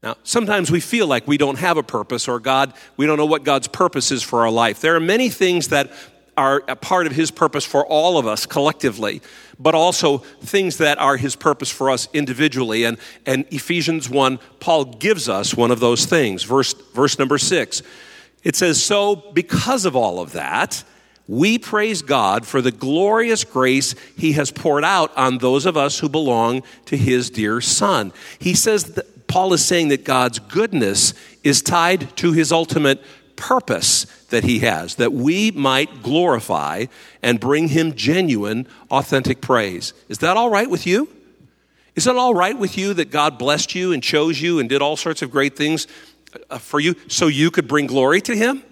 Now, 0.03 0.17
sometimes 0.25 0.73
we 0.73 0.81
feel 0.81 1.07
like 1.07 1.29
we 1.29 1.39
don't 1.39 1.59
have 1.59 1.77
a 1.77 1.85
purpose 1.85 2.27
or 2.27 2.41
God, 2.41 2.75
we 2.97 3.07
don't 3.07 3.17
know 3.17 3.27
what 3.27 3.45
God's 3.45 3.69
purpose 3.69 4.11
is 4.11 4.25
for 4.25 4.41
our 4.41 4.51
life. 4.51 4.81
There 4.81 4.97
are 4.97 5.01
many 5.01 5.29
things 5.29 5.69
that 5.69 5.93
are 6.37 6.65
a 6.67 6.75
part 6.75 7.07
of 7.07 7.13
His 7.13 7.31
purpose 7.31 7.65
for 7.65 7.87
all 7.87 8.19
of 8.19 8.27
us 8.27 8.45
collectively, 8.45 9.23
but 9.57 9.77
also 9.77 10.19
things 10.19 10.79
that 10.79 10.99
are 10.99 11.17
His 11.17 11.37
purpose 11.37 11.71
for 11.71 11.91
us 11.91 12.09
individually. 12.13 12.83
And, 12.83 12.99
and 13.25 13.47
Ephesians 13.53 14.11
1, 14.11 14.41
Paul 14.59 14.85
gives 14.85 15.29
us 15.29 15.55
one 15.55 15.71
of 15.71 15.79
those 15.79 16.07
things. 16.07 16.43
Verse, 16.43 16.75
verse 16.93 17.21
number 17.21 17.39
6. 17.39 17.83
It 18.43 18.57
says, 18.57 18.83
So 18.83 19.15
because 19.15 19.85
of 19.85 19.95
all 19.95 20.19
of 20.19 20.33
that, 20.33 20.83
we 21.27 21.59
praise 21.59 22.03
God 22.03 22.47
for 22.47 22.61
the 22.61 22.71
glorious 22.71 23.45
grace 23.45 23.95
He 24.17 24.33
has 24.33 24.51
poured 24.51 24.85
out 24.85 25.17
on 25.17 25.39
those 25.39 25.65
of 25.65 25.77
us 25.77 25.99
who 25.99 26.09
belong 26.09 26.63
to 26.87 26.97
His 26.97 27.31
dear 27.31 27.61
Son. 27.61 28.13
He 28.39 28.55
says 28.55 28.95
that 28.95 29.27
Paul 29.27 29.53
is 29.53 29.65
saying 29.65 29.89
that 29.89 30.05
God's 30.05 30.39
goodness 30.39 31.15
is 31.43 31.63
tied 31.63 32.15
to 32.19 32.33
His 32.33 32.53
ultimate 32.53 33.03
purpose 33.37 34.05
that 34.29 34.45
He 34.45 34.61
has, 34.61 34.97
that 34.97 35.13
we 35.13 35.51
might 35.51 36.03
glorify 36.03 36.87
and 37.23 37.41
bring 37.41 37.69
Him 37.69 37.95
genuine, 37.95 38.69
authentic 38.91 39.41
praise. 39.41 39.95
Is 40.09 40.19
that 40.19 40.37
all 40.37 40.51
right 40.51 40.69
with 40.69 40.87
you? 40.87 41.09
Is 41.97 42.07
it 42.07 42.17
all 42.17 42.35
right 42.35 42.59
with 42.59 42.77
you 42.77 42.93
that 42.95 43.11
God 43.11 43.39
blessed 43.39 43.75
you 43.75 43.93
and 43.93 44.03
chose 44.03 44.41
you 44.41 44.59
and 44.59 44.69
did 44.69 44.83
all 44.83 44.97
sorts 44.97 45.23
of 45.23 45.31
great 45.31 45.57
things 45.57 45.87
uh, 46.51 46.59
for 46.59 46.81
you 46.81 46.97
so 47.09 47.29
you 47.29 47.51
could 47.51 47.69
bring 47.69 47.87
glory 47.87 48.21
to 48.23 48.37
Him? 48.37 48.63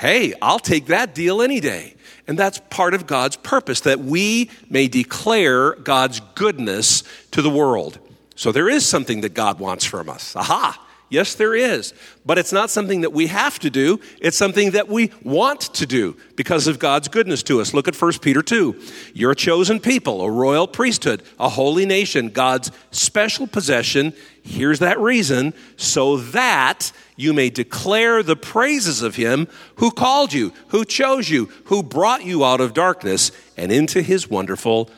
Hey, 0.00 0.32
I'll 0.40 0.58
take 0.58 0.86
that 0.86 1.14
deal 1.14 1.42
any 1.42 1.60
day. 1.60 1.94
And 2.26 2.38
that's 2.38 2.58
part 2.70 2.94
of 2.94 3.06
God's 3.06 3.36
purpose, 3.36 3.80
that 3.82 4.00
we 4.00 4.48
may 4.70 4.88
declare 4.88 5.74
God's 5.74 6.20
goodness 6.34 7.04
to 7.32 7.42
the 7.42 7.50
world. 7.50 7.98
So 8.34 8.50
there 8.50 8.70
is 8.70 8.86
something 8.86 9.20
that 9.20 9.34
God 9.34 9.60
wants 9.60 9.84
from 9.84 10.08
us. 10.08 10.34
Aha! 10.34 10.86
Yes, 11.10 11.34
there 11.34 11.54
is. 11.54 11.92
But 12.24 12.38
it's 12.38 12.52
not 12.52 12.70
something 12.70 13.02
that 13.02 13.12
we 13.12 13.26
have 13.26 13.58
to 13.58 13.68
do. 13.68 14.00
It's 14.22 14.38
something 14.38 14.70
that 14.70 14.88
we 14.88 15.10
want 15.22 15.60
to 15.74 15.84
do 15.84 16.16
because 16.34 16.66
of 16.66 16.78
God's 16.78 17.08
goodness 17.08 17.42
to 17.42 17.60
us. 17.60 17.74
Look 17.74 17.86
at 17.86 18.00
1 18.00 18.12
Peter 18.20 18.42
2. 18.42 18.80
You're 19.12 19.32
a 19.32 19.36
chosen 19.36 19.80
people, 19.80 20.22
a 20.22 20.30
royal 20.30 20.66
priesthood, 20.66 21.22
a 21.38 21.48
holy 21.50 21.84
nation, 21.84 22.28
God's 22.28 22.70
special 22.90 23.46
possession. 23.46 24.14
Here's 24.42 24.78
that 24.78 24.98
reason 24.98 25.54
so 25.76 26.16
that 26.16 26.92
you 27.16 27.32
may 27.32 27.50
declare 27.50 28.22
the 28.22 28.36
praises 28.36 29.02
of 29.02 29.16
him 29.16 29.48
who 29.76 29.90
called 29.90 30.32
you, 30.32 30.52
who 30.68 30.84
chose 30.84 31.28
you, 31.28 31.46
who 31.64 31.82
brought 31.82 32.24
you 32.24 32.44
out 32.44 32.60
of 32.60 32.74
darkness 32.74 33.32
and 33.56 33.70
into 33.70 34.02
his 34.02 34.28
wonderful 34.28 34.88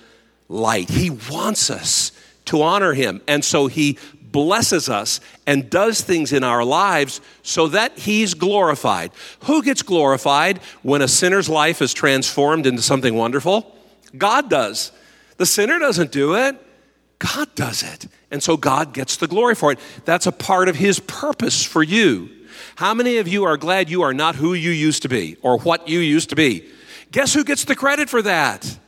light. 0.48 0.88
He 0.88 1.10
wants 1.10 1.70
us 1.70 2.12
to 2.46 2.62
honor 2.62 2.92
him. 2.92 3.20
And 3.26 3.44
so 3.44 3.66
he 3.66 3.98
blesses 4.20 4.88
us 4.88 5.20
and 5.46 5.68
does 5.68 6.00
things 6.00 6.32
in 6.32 6.42
our 6.42 6.64
lives 6.64 7.20
so 7.42 7.68
that 7.68 7.98
he's 7.98 8.34
glorified. 8.34 9.12
Who 9.44 9.62
gets 9.62 9.82
glorified 9.82 10.58
when 10.82 11.02
a 11.02 11.08
sinner's 11.08 11.48
life 11.48 11.82
is 11.82 11.92
transformed 11.92 12.66
into 12.66 12.82
something 12.82 13.14
wonderful? 13.14 13.76
God 14.16 14.48
does. 14.48 14.92
The 15.36 15.46
sinner 15.46 15.78
doesn't 15.78 16.12
do 16.12 16.34
it. 16.36 16.56
God 17.18 17.54
does 17.54 17.82
it. 17.82 18.06
And 18.32 18.42
so 18.42 18.56
God 18.56 18.94
gets 18.94 19.16
the 19.16 19.28
glory 19.28 19.54
for 19.54 19.70
it. 19.70 19.78
That's 20.06 20.26
a 20.26 20.32
part 20.32 20.68
of 20.68 20.74
his 20.74 20.98
purpose 20.98 21.62
for 21.64 21.82
you. 21.82 22.30
How 22.76 22.94
many 22.94 23.18
of 23.18 23.28
you 23.28 23.44
are 23.44 23.56
glad 23.56 23.90
you 23.90 24.02
are 24.02 24.14
not 24.14 24.34
who 24.34 24.54
you 24.54 24.70
used 24.70 25.02
to 25.02 25.08
be 25.08 25.36
or 25.42 25.58
what 25.58 25.86
you 25.86 26.00
used 26.00 26.30
to 26.30 26.36
be? 26.36 26.66
Guess 27.12 27.34
who 27.34 27.44
gets 27.44 27.64
the 27.64 27.76
credit 27.76 28.08
for 28.08 28.22
that? 28.22 28.78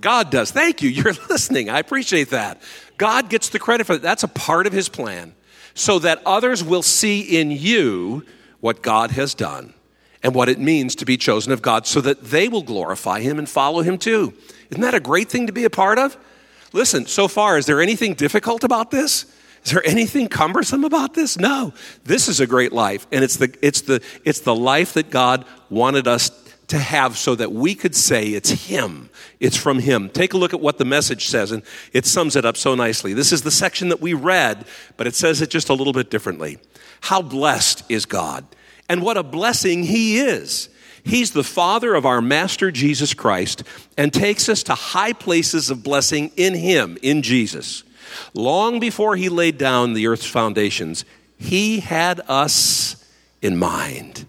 God 0.00 0.30
does. 0.30 0.50
Thank 0.50 0.82
you. 0.82 0.90
You're 0.90 1.14
listening. 1.30 1.70
I 1.70 1.78
appreciate 1.78 2.30
that. 2.30 2.60
God 2.98 3.30
gets 3.30 3.48
the 3.48 3.58
credit 3.58 3.86
for 3.86 3.94
that. 3.94 4.02
That's 4.02 4.24
a 4.24 4.28
part 4.28 4.66
of 4.66 4.72
his 4.72 4.88
plan 4.88 5.34
so 5.74 6.00
that 6.00 6.20
others 6.26 6.62
will 6.62 6.82
see 6.82 7.20
in 7.20 7.50
you 7.50 8.26
what 8.60 8.82
God 8.82 9.12
has 9.12 9.32
done 9.34 9.72
and 10.22 10.34
what 10.34 10.48
it 10.48 10.58
means 10.58 10.94
to 10.96 11.04
be 11.04 11.16
chosen 11.16 11.52
of 11.52 11.62
God 11.62 11.86
so 11.86 12.00
that 12.00 12.24
they 12.24 12.48
will 12.48 12.62
glorify 12.62 13.20
him 13.20 13.38
and 13.38 13.48
follow 13.48 13.82
him 13.82 13.96
too. 13.96 14.34
Isn't 14.70 14.82
that 14.82 14.94
a 14.94 15.00
great 15.00 15.28
thing 15.28 15.46
to 15.46 15.52
be 15.52 15.64
a 15.64 15.70
part 15.70 15.98
of? 15.98 16.16
Listen, 16.72 17.06
so 17.06 17.28
far, 17.28 17.58
is 17.58 17.66
there 17.66 17.80
anything 17.80 18.14
difficult 18.14 18.64
about 18.64 18.90
this? 18.90 19.26
Is 19.64 19.70
there 19.70 19.86
anything 19.86 20.28
cumbersome 20.28 20.84
about 20.84 21.14
this? 21.14 21.38
No. 21.38 21.72
This 22.04 22.28
is 22.28 22.40
a 22.40 22.46
great 22.46 22.72
life, 22.72 23.06
and 23.12 23.22
it's 23.22 23.36
the, 23.36 23.54
it's 23.62 23.82
the, 23.82 24.02
it's 24.24 24.40
the 24.40 24.54
life 24.54 24.94
that 24.94 25.10
God 25.10 25.44
wanted 25.70 26.08
us 26.08 26.30
to 26.68 26.78
have 26.78 27.18
so 27.18 27.34
that 27.34 27.52
we 27.52 27.74
could 27.74 27.94
say 27.94 28.28
it's 28.28 28.50
Him. 28.50 29.10
It's 29.38 29.56
from 29.56 29.78
Him. 29.78 30.08
Take 30.08 30.32
a 30.32 30.38
look 30.38 30.54
at 30.54 30.60
what 30.60 30.78
the 30.78 30.84
message 30.84 31.26
says, 31.26 31.52
and 31.52 31.62
it 31.92 32.06
sums 32.06 32.34
it 32.34 32.44
up 32.44 32.56
so 32.56 32.74
nicely. 32.74 33.12
This 33.12 33.30
is 33.30 33.42
the 33.42 33.50
section 33.50 33.90
that 33.90 34.00
we 34.00 34.14
read, 34.14 34.64
but 34.96 35.06
it 35.06 35.14
says 35.14 35.42
it 35.42 35.50
just 35.50 35.68
a 35.68 35.74
little 35.74 35.92
bit 35.92 36.10
differently. 36.10 36.58
How 37.02 37.22
blessed 37.22 37.84
is 37.88 38.06
God, 38.06 38.44
and 38.88 39.02
what 39.02 39.16
a 39.16 39.22
blessing 39.22 39.84
He 39.84 40.18
is. 40.18 40.70
He's 41.04 41.32
the 41.32 41.44
Father 41.44 41.94
of 41.94 42.06
our 42.06 42.20
Master 42.20 42.70
Jesus 42.70 43.14
Christ 43.14 43.64
and 43.96 44.12
takes 44.12 44.48
us 44.48 44.62
to 44.64 44.74
high 44.74 45.12
places 45.12 45.70
of 45.70 45.82
blessing 45.82 46.30
in 46.36 46.54
Him, 46.54 46.96
in 47.02 47.22
Jesus. 47.22 47.82
Long 48.34 48.78
before 48.78 49.16
He 49.16 49.28
laid 49.28 49.58
down 49.58 49.94
the 49.94 50.06
earth's 50.06 50.26
foundations, 50.26 51.04
He 51.38 51.80
had 51.80 52.20
us 52.28 53.04
in 53.40 53.56
mind. 53.56 54.26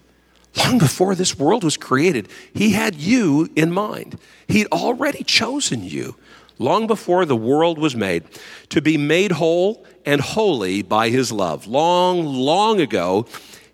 Long 0.56 0.78
before 0.78 1.14
this 1.14 1.38
world 1.38 1.64
was 1.64 1.76
created, 1.76 2.28
He 2.52 2.70
had 2.70 2.96
you 2.96 3.48
in 3.54 3.72
mind. 3.72 4.18
He'd 4.48 4.66
already 4.68 5.24
chosen 5.24 5.84
you 5.84 6.16
long 6.58 6.86
before 6.86 7.24
the 7.24 7.36
world 7.36 7.78
was 7.78 7.96
made 7.96 8.24
to 8.68 8.80
be 8.80 8.96
made 8.96 9.32
whole 9.32 9.84
and 10.06 10.20
holy 10.20 10.82
by 10.82 11.10
His 11.10 11.32
love. 11.32 11.66
Long, 11.66 12.24
long 12.24 12.80
ago, 12.80 13.26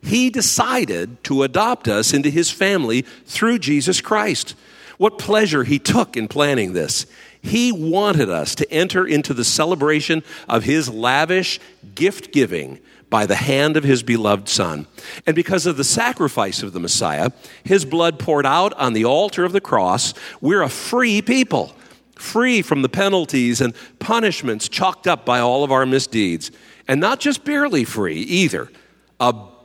He 0.02 0.30
decided 0.30 1.22
to 1.24 1.42
adopt 1.42 1.88
us 1.88 2.12
into 2.12 2.30
His 2.30 2.50
family 2.50 3.02
through 3.26 3.58
Jesus 3.58 4.00
Christ. 4.00 4.54
What 4.98 5.18
pleasure 5.18 5.64
He 5.64 5.78
took 5.78 6.16
in 6.16 6.28
planning 6.28 6.72
this. 6.72 7.06
He 7.42 7.72
wanted 7.72 8.28
us 8.28 8.54
to 8.56 8.70
enter 8.70 9.06
into 9.06 9.32
the 9.32 9.44
celebration 9.44 10.22
of 10.48 10.64
His 10.64 10.88
lavish 10.88 11.58
gift 11.94 12.32
giving 12.32 12.78
by 13.10 13.26
the 13.26 13.34
hand 13.34 13.76
of 13.76 13.84
his 13.84 14.02
beloved 14.04 14.48
Son. 14.48 14.86
And 15.26 15.34
because 15.34 15.66
of 15.66 15.76
the 15.76 15.84
sacrifice 15.84 16.62
of 16.62 16.72
the 16.72 16.80
Messiah, 16.80 17.30
his 17.64 17.84
blood 17.84 18.18
poured 18.18 18.46
out 18.46 18.72
on 18.74 18.92
the 18.92 19.04
altar 19.04 19.44
of 19.44 19.52
the 19.52 19.60
cross, 19.60 20.14
we're 20.40 20.62
a 20.62 20.68
free 20.68 21.20
people, 21.20 21.74
free 22.14 22.62
from 22.62 22.82
the 22.82 22.88
penalties 22.88 23.60
and 23.60 23.74
punishments 23.98 24.68
chalked 24.68 25.08
up 25.08 25.26
by 25.26 25.40
all 25.40 25.64
of 25.64 25.72
our 25.72 25.84
misdeeds. 25.84 26.52
And 26.86 27.00
not 27.00 27.20
just 27.20 27.44
barely 27.44 27.84
free 27.84 28.20
either, 28.20 28.70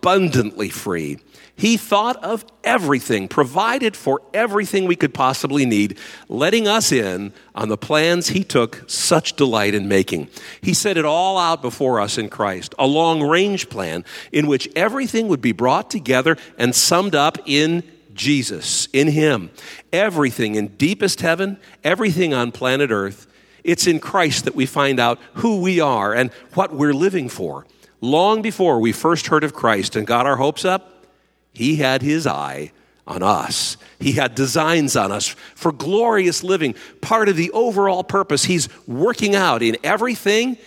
abundantly 0.05 0.69
free 0.69 1.17
he 1.57 1.77
thought 1.77 2.21
of 2.21 2.43
everything, 2.65 3.29
provided 3.29 3.95
for 3.95 4.21
everything 4.33 4.85
we 4.85 4.97
could 4.97 5.13
possibly 5.13 5.65
need, 5.65 5.97
letting 6.27 6.67
us 6.67 6.91
in 6.91 7.31
on 7.53 7.69
the 7.69 7.77
plans 7.77 8.27
He 8.27 8.43
took 8.43 8.83
such 8.87 9.37
delight 9.37 9.73
in 9.73 9.87
making. 9.87 10.27
He 10.59 10.73
set 10.73 10.97
it 10.97 11.05
all 11.05 11.37
out 11.37 11.61
before 11.61 12.01
us 12.01 12.17
in 12.17 12.27
Christ, 12.27 12.75
a 12.77 12.85
long 12.85 13.23
range 13.23 13.69
plan 13.69 14.03
in 14.33 14.47
which 14.47 14.67
everything 14.75 15.29
would 15.29 15.39
be 15.39 15.53
brought 15.53 15.89
together 15.89 16.35
and 16.57 16.75
summed 16.75 17.15
up 17.15 17.37
in 17.45 17.83
Jesus, 18.13 18.89
in 18.91 19.07
Him. 19.07 19.49
Everything 19.93 20.55
in 20.55 20.67
deepest 20.75 21.21
heaven, 21.21 21.57
everything 21.85 22.33
on 22.33 22.51
planet 22.51 22.91
Earth. 22.91 23.27
It's 23.63 23.87
in 23.87 24.01
Christ 24.01 24.43
that 24.43 24.55
we 24.55 24.65
find 24.65 24.99
out 24.99 25.19
who 25.35 25.61
we 25.61 25.79
are 25.79 26.13
and 26.13 26.33
what 26.53 26.73
we're 26.73 26.93
living 26.93 27.29
for. 27.29 27.65
Long 28.01 28.41
before 28.41 28.79
we 28.79 28.91
first 28.91 29.27
heard 29.27 29.43
of 29.43 29.53
Christ 29.53 29.95
and 29.95 30.05
got 30.05 30.25
our 30.25 30.35
hopes 30.35 30.65
up, 30.65 31.05
he 31.53 31.77
had 31.77 32.01
his 32.01 32.27
eye 32.27 32.71
on 33.07 33.23
us. 33.23 33.77
He 33.99 34.13
had 34.13 34.35
designs 34.35 34.95
on 34.95 35.11
us 35.11 35.27
for 35.27 35.71
glorious 35.71 36.43
living, 36.43 36.75
part 37.01 37.29
of 37.29 37.35
the 37.35 37.51
overall 37.51 38.03
purpose 38.03 38.45
He's 38.45 38.67
working 38.87 39.35
out 39.35 39.61
in 39.61 39.77
everything 39.83 40.57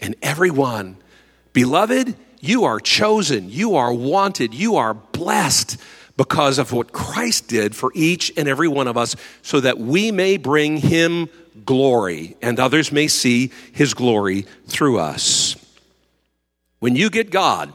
and 0.00 0.14
everyone. 0.22 0.96
Beloved, 1.52 2.16
you 2.40 2.64
are 2.64 2.80
chosen, 2.80 3.50
you 3.50 3.76
are 3.76 3.92
wanted, 3.92 4.54
you 4.54 4.76
are 4.76 4.94
blessed 4.94 5.76
because 6.16 6.58
of 6.58 6.72
what 6.72 6.92
Christ 6.92 7.48
did 7.48 7.74
for 7.74 7.92
each 7.94 8.32
and 8.36 8.48
every 8.48 8.68
one 8.68 8.88
of 8.88 8.96
us, 8.96 9.16
so 9.42 9.60
that 9.60 9.78
we 9.78 10.10
may 10.10 10.36
bring 10.36 10.78
Him 10.78 11.28
glory 11.64 12.36
and 12.42 12.58
others 12.58 12.90
may 12.90 13.06
see 13.06 13.50
His 13.72 13.94
glory 13.94 14.42
through 14.66 14.98
us. 14.98 15.56
When 16.82 16.96
you 16.96 17.10
get 17.10 17.30
God, 17.30 17.72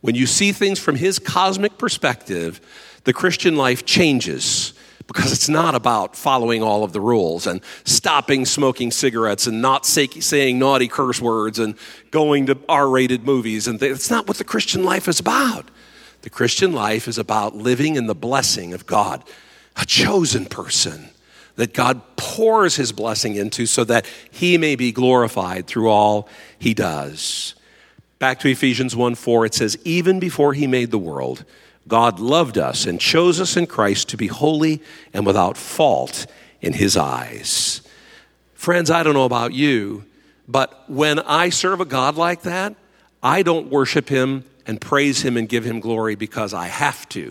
when 0.00 0.14
you 0.14 0.24
see 0.24 0.52
things 0.52 0.78
from 0.78 0.96
his 0.96 1.18
cosmic 1.18 1.76
perspective, 1.76 2.58
the 3.04 3.12
Christian 3.12 3.54
life 3.54 3.84
changes 3.84 4.72
because 5.06 5.30
it's 5.30 5.50
not 5.50 5.74
about 5.74 6.16
following 6.16 6.62
all 6.62 6.84
of 6.84 6.94
the 6.94 7.02
rules 7.02 7.46
and 7.46 7.60
stopping 7.84 8.46
smoking 8.46 8.90
cigarettes 8.90 9.46
and 9.46 9.60
not 9.60 9.84
say, 9.84 10.06
saying 10.06 10.58
naughty 10.58 10.88
curse 10.88 11.20
words 11.20 11.58
and 11.58 11.74
going 12.10 12.46
to 12.46 12.58
R 12.66 12.88
rated 12.88 13.26
movies. 13.26 13.68
And 13.68 13.82
it's 13.82 14.10
not 14.10 14.26
what 14.26 14.38
the 14.38 14.44
Christian 14.44 14.84
life 14.84 15.06
is 15.06 15.20
about. 15.20 15.70
The 16.22 16.30
Christian 16.30 16.72
life 16.72 17.06
is 17.06 17.18
about 17.18 17.54
living 17.54 17.94
in 17.94 18.06
the 18.06 18.14
blessing 18.14 18.72
of 18.72 18.86
God, 18.86 19.22
a 19.76 19.84
chosen 19.84 20.46
person 20.46 21.10
that 21.56 21.74
God 21.74 22.00
pours 22.16 22.76
his 22.76 22.90
blessing 22.90 23.36
into 23.36 23.66
so 23.66 23.84
that 23.84 24.06
he 24.30 24.56
may 24.56 24.76
be 24.76 24.92
glorified 24.92 25.66
through 25.66 25.90
all 25.90 26.26
he 26.58 26.72
does. 26.72 27.54
Back 28.24 28.38
to 28.38 28.48
Ephesians 28.48 28.96
1 28.96 29.16
4, 29.16 29.44
it 29.44 29.52
says, 29.52 29.76
Even 29.84 30.18
before 30.18 30.54
he 30.54 30.66
made 30.66 30.90
the 30.90 30.96
world, 30.96 31.44
God 31.86 32.18
loved 32.18 32.56
us 32.56 32.86
and 32.86 32.98
chose 32.98 33.38
us 33.38 33.54
in 33.54 33.66
Christ 33.66 34.08
to 34.08 34.16
be 34.16 34.28
holy 34.28 34.80
and 35.12 35.26
without 35.26 35.58
fault 35.58 36.24
in 36.62 36.72
his 36.72 36.96
eyes. 36.96 37.82
Friends, 38.54 38.90
I 38.90 39.02
don't 39.02 39.12
know 39.12 39.26
about 39.26 39.52
you, 39.52 40.06
but 40.48 40.88
when 40.88 41.18
I 41.18 41.50
serve 41.50 41.82
a 41.82 41.84
God 41.84 42.16
like 42.16 42.40
that, 42.44 42.74
I 43.22 43.42
don't 43.42 43.68
worship 43.68 44.08
him 44.08 44.44
and 44.66 44.80
praise 44.80 45.20
him 45.20 45.36
and 45.36 45.46
give 45.46 45.66
him 45.66 45.78
glory 45.78 46.14
because 46.14 46.54
I 46.54 46.68
have 46.68 47.06
to. 47.10 47.30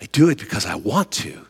I 0.00 0.04
do 0.12 0.28
it 0.28 0.38
because 0.38 0.64
I 0.64 0.76
want 0.76 1.10
to. 1.10 1.44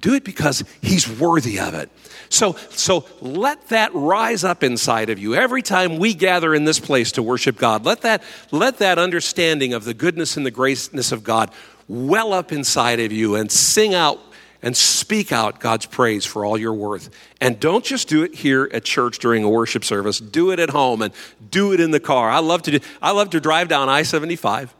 Do 0.00 0.14
it 0.14 0.24
because 0.24 0.64
He's 0.80 1.08
worthy 1.08 1.58
of 1.58 1.74
it. 1.74 1.90
So, 2.28 2.52
so 2.70 3.06
let 3.20 3.68
that 3.68 3.94
rise 3.94 4.44
up 4.44 4.62
inside 4.62 5.10
of 5.10 5.18
you 5.18 5.34
every 5.34 5.62
time 5.62 5.98
we 5.98 6.14
gather 6.14 6.54
in 6.54 6.64
this 6.64 6.80
place 6.80 7.12
to 7.12 7.22
worship 7.22 7.56
God. 7.56 7.84
Let 7.84 8.02
that, 8.02 8.22
let 8.50 8.78
that 8.78 8.98
understanding 8.98 9.74
of 9.74 9.84
the 9.84 9.94
goodness 9.94 10.36
and 10.36 10.44
the 10.44 10.50
greatness 10.50 11.12
of 11.12 11.22
God 11.22 11.50
well 11.88 12.32
up 12.32 12.52
inside 12.52 13.00
of 13.00 13.12
you 13.12 13.36
and 13.36 13.50
sing 13.50 13.94
out 13.94 14.20
and 14.62 14.76
speak 14.76 15.32
out 15.32 15.60
God's 15.60 15.86
praise 15.86 16.24
for 16.24 16.44
all 16.44 16.58
your 16.58 16.74
worth. 16.74 17.10
And 17.40 17.60
don't 17.60 17.84
just 17.84 18.08
do 18.08 18.24
it 18.24 18.34
here 18.34 18.68
at 18.72 18.84
church 18.84 19.18
during 19.18 19.44
a 19.44 19.48
worship 19.48 19.84
service. 19.84 20.18
Do 20.18 20.50
it 20.50 20.58
at 20.58 20.70
home 20.70 21.02
and 21.02 21.14
do 21.50 21.72
it 21.72 21.80
in 21.80 21.90
the 21.90 22.00
car. 22.00 22.28
I 22.28 22.40
love 22.40 22.62
to 22.62 22.72
do, 22.72 22.80
I 23.00 23.12
love 23.12 23.30
to 23.30 23.40
drive 23.40 23.68
down 23.68 23.88
I-75, 23.88 24.70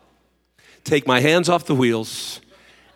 take 0.82 1.06
my 1.06 1.20
hands 1.20 1.49
off 1.49 1.66
the 1.66 1.75
wheels, 1.75 2.40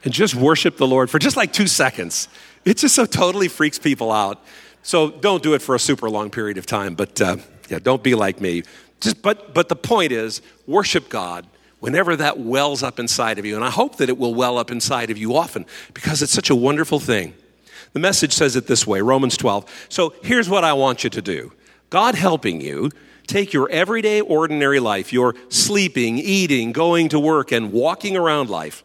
and 0.04 0.12
just 0.12 0.34
worship 0.34 0.76
the 0.76 0.86
Lord 0.86 1.10
for 1.10 1.18
just 1.18 1.36
like 1.36 1.52
two 1.52 1.66
seconds. 1.66 2.28
It 2.64 2.78
just 2.78 2.94
so 2.94 3.06
totally 3.06 3.48
freaks 3.48 3.78
people 3.78 4.12
out. 4.12 4.42
So 4.82 5.10
don't 5.10 5.42
do 5.42 5.54
it 5.54 5.62
for 5.62 5.74
a 5.74 5.78
super 5.78 6.08
long 6.08 6.30
period 6.30 6.58
of 6.58 6.66
time, 6.66 6.94
but 6.94 7.20
uh, 7.20 7.36
yeah, 7.68 7.78
don't 7.78 8.02
be 8.02 8.14
like 8.14 8.40
me. 8.40 8.62
Just, 9.00 9.22
but, 9.22 9.54
but 9.54 9.68
the 9.68 9.76
point 9.76 10.12
is, 10.12 10.42
worship 10.66 11.08
God 11.08 11.46
whenever 11.80 12.14
that 12.16 12.38
wells 12.38 12.82
up 12.82 12.98
inside 12.98 13.38
of 13.38 13.44
you. 13.44 13.56
And 13.56 13.64
I 13.64 13.70
hope 13.70 13.96
that 13.96 14.08
it 14.08 14.18
will 14.18 14.34
well 14.34 14.58
up 14.58 14.70
inside 14.70 15.10
of 15.10 15.18
you 15.18 15.36
often 15.36 15.66
because 15.94 16.22
it's 16.22 16.32
such 16.32 16.50
a 16.50 16.54
wonderful 16.54 17.00
thing. 17.00 17.34
The 17.92 18.00
message 18.00 18.32
says 18.32 18.56
it 18.56 18.66
this 18.66 18.86
way 18.86 19.00
Romans 19.00 19.36
12. 19.36 19.86
So 19.88 20.14
here's 20.22 20.48
what 20.48 20.64
I 20.64 20.74
want 20.74 21.04
you 21.04 21.10
to 21.10 21.22
do 21.22 21.52
God 21.88 22.14
helping 22.14 22.60
you 22.60 22.90
take 23.26 23.52
your 23.52 23.68
everyday, 23.70 24.20
ordinary 24.20 24.80
life, 24.80 25.12
your 25.12 25.34
sleeping, 25.48 26.18
eating, 26.18 26.72
going 26.72 27.08
to 27.10 27.18
work, 27.18 27.52
and 27.52 27.72
walking 27.72 28.16
around 28.16 28.50
life, 28.50 28.84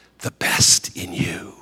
the 0.21 0.31
best 0.31 0.95
in 0.95 1.13
you. 1.13 1.61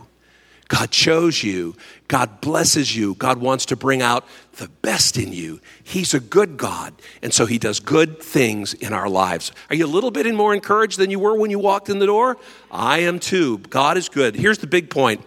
God 0.69 0.91
chose 0.91 1.43
you. 1.43 1.75
God 2.07 2.41
blesses 2.41 2.95
you. 2.95 3.15
God 3.15 3.39
wants 3.39 3.65
to 3.67 3.75
bring 3.75 4.03
out 4.03 4.23
the 4.57 4.69
best 4.83 5.17
in 5.17 5.33
you. 5.33 5.59
He's 5.83 6.13
a 6.13 6.19
good 6.19 6.57
God, 6.57 6.93
and 7.23 7.33
so 7.33 7.47
He 7.47 7.57
does 7.57 7.79
good 7.79 8.21
things 8.21 8.75
in 8.75 8.93
our 8.93 9.09
lives. 9.09 9.51
Are 9.71 9.75
you 9.75 9.85
a 9.85 9.87
little 9.87 10.11
bit 10.11 10.31
more 10.33 10.53
encouraged 10.53 10.99
than 10.99 11.09
you 11.09 11.17
were 11.17 11.35
when 11.35 11.49
you 11.49 11.57
walked 11.57 11.89
in 11.89 11.97
the 11.97 12.05
door? 12.05 12.37
I 12.71 12.99
am 12.99 13.19
too. 13.19 13.57
God 13.57 13.97
is 13.97 14.09
good. 14.09 14.35
Here's 14.35 14.59
the 14.59 14.67
big 14.67 14.91
point 14.91 15.25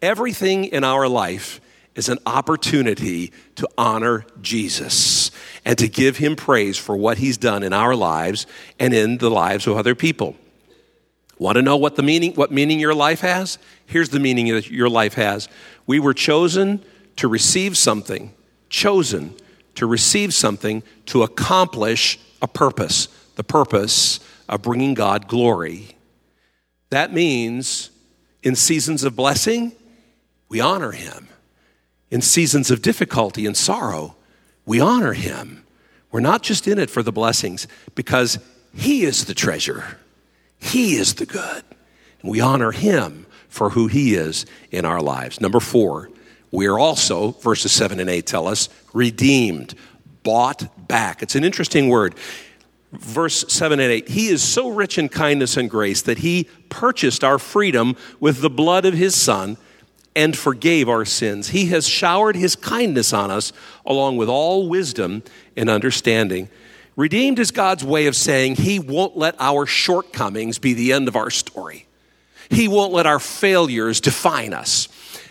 everything 0.00 0.64
in 0.64 0.84
our 0.84 1.06
life 1.06 1.60
is 1.94 2.08
an 2.08 2.18
opportunity 2.24 3.32
to 3.56 3.68
honor 3.76 4.24
Jesus 4.40 5.30
and 5.66 5.76
to 5.76 5.88
give 5.88 6.16
Him 6.16 6.34
praise 6.34 6.78
for 6.78 6.96
what 6.96 7.18
He's 7.18 7.36
done 7.36 7.62
in 7.62 7.74
our 7.74 7.94
lives 7.94 8.46
and 8.78 8.94
in 8.94 9.18
the 9.18 9.30
lives 9.30 9.66
of 9.66 9.76
other 9.76 9.94
people. 9.94 10.34
Want 11.38 11.56
to 11.56 11.62
know 11.62 11.76
what 11.76 11.96
the 11.96 12.02
meaning 12.02 12.34
what 12.34 12.50
meaning 12.50 12.80
your 12.80 12.94
life 12.94 13.20
has? 13.20 13.58
Here's 13.86 14.08
the 14.08 14.18
meaning 14.18 14.48
that 14.48 14.70
your 14.70 14.88
life 14.88 15.14
has. 15.14 15.48
We 15.86 16.00
were 16.00 16.14
chosen 16.14 16.84
to 17.16 17.28
receive 17.28 17.76
something, 17.76 18.34
chosen 18.68 19.34
to 19.76 19.86
receive 19.86 20.34
something 20.34 20.82
to 21.06 21.22
accomplish 21.22 22.18
a 22.42 22.48
purpose, 22.48 23.06
the 23.36 23.44
purpose 23.44 24.20
of 24.48 24.62
bringing 24.62 24.94
God 24.94 25.28
glory. 25.28 25.96
That 26.90 27.12
means 27.12 27.90
in 28.42 28.56
seasons 28.56 29.04
of 29.04 29.14
blessing, 29.14 29.72
we 30.48 30.60
honor 30.60 30.92
him. 30.92 31.28
In 32.10 32.22
seasons 32.22 32.70
of 32.70 32.82
difficulty 32.82 33.46
and 33.46 33.56
sorrow, 33.56 34.16
we 34.64 34.80
honor 34.80 35.12
him. 35.12 35.64
We're 36.10 36.20
not 36.20 36.42
just 36.42 36.66
in 36.66 36.78
it 36.78 36.90
for 36.90 37.02
the 37.02 37.12
blessings 37.12 37.68
because 37.94 38.38
he 38.74 39.04
is 39.04 39.26
the 39.26 39.34
treasure. 39.34 39.98
He 40.58 40.96
is 40.96 41.14
the 41.14 41.26
good. 41.26 41.62
And 42.22 42.30
we 42.30 42.40
honor 42.40 42.72
Him 42.72 43.26
for 43.48 43.70
who 43.70 43.86
He 43.86 44.14
is 44.14 44.46
in 44.70 44.84
our 44.84 45.00
lives. 45.00 45.40
Number 45.40 45.60
four, 45.60 46.10
we 46.50 46.66
are 46.66 46.78
also, 46.78 47.32
verses 47.32 47.72
7 47.72 48.00
and 48.00 48.08
8 48.08 48.26
tell 48.26 48.46
us, 48.46 48.68
redeemed, 48.92 49.74
bought 50.22 50.88
back. 50.88 51.22
It's 51.22 51.34
an 51.34 51.44
interesting 51.44 51.88
word. 51.88 52.14
Verse 52.92 53.44
7 53.48 53.80
and 53.80 53.92
8 53.92 54.08
He 54.08 54.28
is 54.28 54.42
so 54.42 54.68
rich 54.70 54.98
in 54.98 55.08
kindness 55.08 55.56
and 55.56 55.68
grace 55.68 56.02
that 56.02 56.18
He 56.18 56.48
purchased 56.70 57.22
our 57.22 57.38
freedom 57.38 57.96
with 58.18 58.40
the 58.40 58.50
blood 58.50 58.84
of 58.86 58.94
His 58.94 59.14
Son 59.14 59.58
and 60.16 60.36
forgave 60.36 60.88
our 60.88 61.04
sins. 61.04 61.50
He 61.50 61.66
has 61.66 61.86
showered 61.86 62.34
His 62.34 62.56
kindness 62.56 63.12
on 63.12 63.30
us 63.30 63.52
along 63.84 64.16
with 64.16 64.28
all 64.28 64.68
wisdom 64.68 65.22
and 65.56 65.68
understanding. 65.68 66.48
Redeemed 66.98 67.38
is 67.38 67.52
God's 67.52 67.84
way 67.84 68.08
of 68.08 68.16
saying 68.16 68.56
He 68.56 68.80
won't 68.80 69.16
let 69.16 69.36
our 69.38 69.66
shortcomings 69.66 70.58
be 70.58 70.74
the 70.74 70.92
end 70.92 71.06
of 71.06 71.14
our 71.14 71.30
story. 71.30 71.86
He 72.50 72.66
won't 72.66 72.92
let 72.92 73.06
our 73.06 73.20
failures 73.20 74.00
define 74.00 74.52
us. 74.52 74.88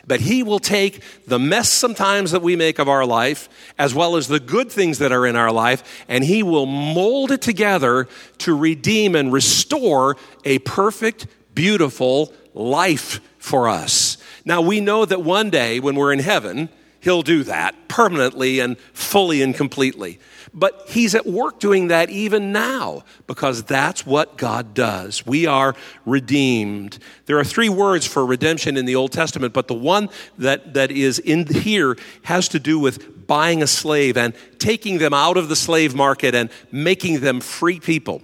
But 0.08 0.21
He 0.21 0.43
will 0.43 0.60
take 0.60 1.03
the 1.25 1.38
mess 1.38 1.69
sometimes 1.69 2.32
that 2.32 2.41
we 2.41 2.56
make 2.56 2.80
of 2.80 2.88
our 2.88 3.06
life, 3.06 3.49
as 3.77 3.93
well 3.93 4.15
as 4.15 4.30
the 4.30 4.39
good 4.39 4.71
things 4.71 4.99
that 4.99 5.12
are 5.12 5.27
in 5.27 5.36
our 5.36 5.51
life, 5.51 6.06
and 6.08 6.23
He 6.23 6.41
will 6.41 6.67
mold 6.67 7.32
it 7.32 7.41
together 7.41 8.08
to 8.38 8.56
redeem 8.56 9.13
and 9.13 9.34
restore 9.34 10.15
a 10.45 10.60
perfect, 10.60 11.27
beautiful 11.53 12.32
life 12.53 13.19
for 13.39 13.67
us. 13.67 14.17
Now, 14.45 14.62
we 14.62 14.80
know 14.80 15.03
that 15.03 15.21
one 15.21 15.49
day 15.49 15.82
when 15.82 15.95
we're 15.95 16.13
in 16.13 16.19
heaven, 16.19 16.69
He'll 17.01 17.23
do 17.23 17.43
that 17.43 17.75
permanently 17.89 18.62
and 18.62 18.80
fully 18.93 19.41
and 19.41 19.53
completely. 19.53 20.19
But 20.53 20.86
he's 20.88 21.13
at 21.13 21.25
work 21.25 21.60
doing 21.60 21.88
that 21.88 22.10
even 22.10 22.51
now 22.51 23.03
because 23.27 23.63
that's 23.63 24.05
what 24.05 24.38
God 24.38 24.73
does. 24.73 25.25
We 25.25 25.45
are 25.45 25.75
redeemed. 26.05 26.99
There 27.25 27.38
are 27.38 27.43
three 27.43 27.69
words 27.69 28.05
for 28.05 28.25
redemption 28.25 28.77
in 28.77 28.86
the 28.86 28.95
Old 28.95 29.12
Testament, 29.12 29.53
but 29.53 29.67
the 29.67 29.73
one 29.73 30.10
that, 30.38 30.73
that 30.73 30.91
is 30.91 31.19
in 31.19 31.45
here 31.45 31.97
has 32.23 32.47
to 32.49 32.60
do 32.60 32.79
with 32.79 33.27
buying 33.27 33.62
a 33.62 33.67
slave 33.67 34.17
and 34.17 34.33
taking 34.57 34.99
them 34.99 35.13
out 35.13 35.38
of 35.38 35.49
the 35.49 35.55
slave 35.55 35.93
market 35.93 36.33
and 36.33 36.49
making 36.71 37.19
them 37.19 37.41
free 37.41 37.79
people. 37.79 38.21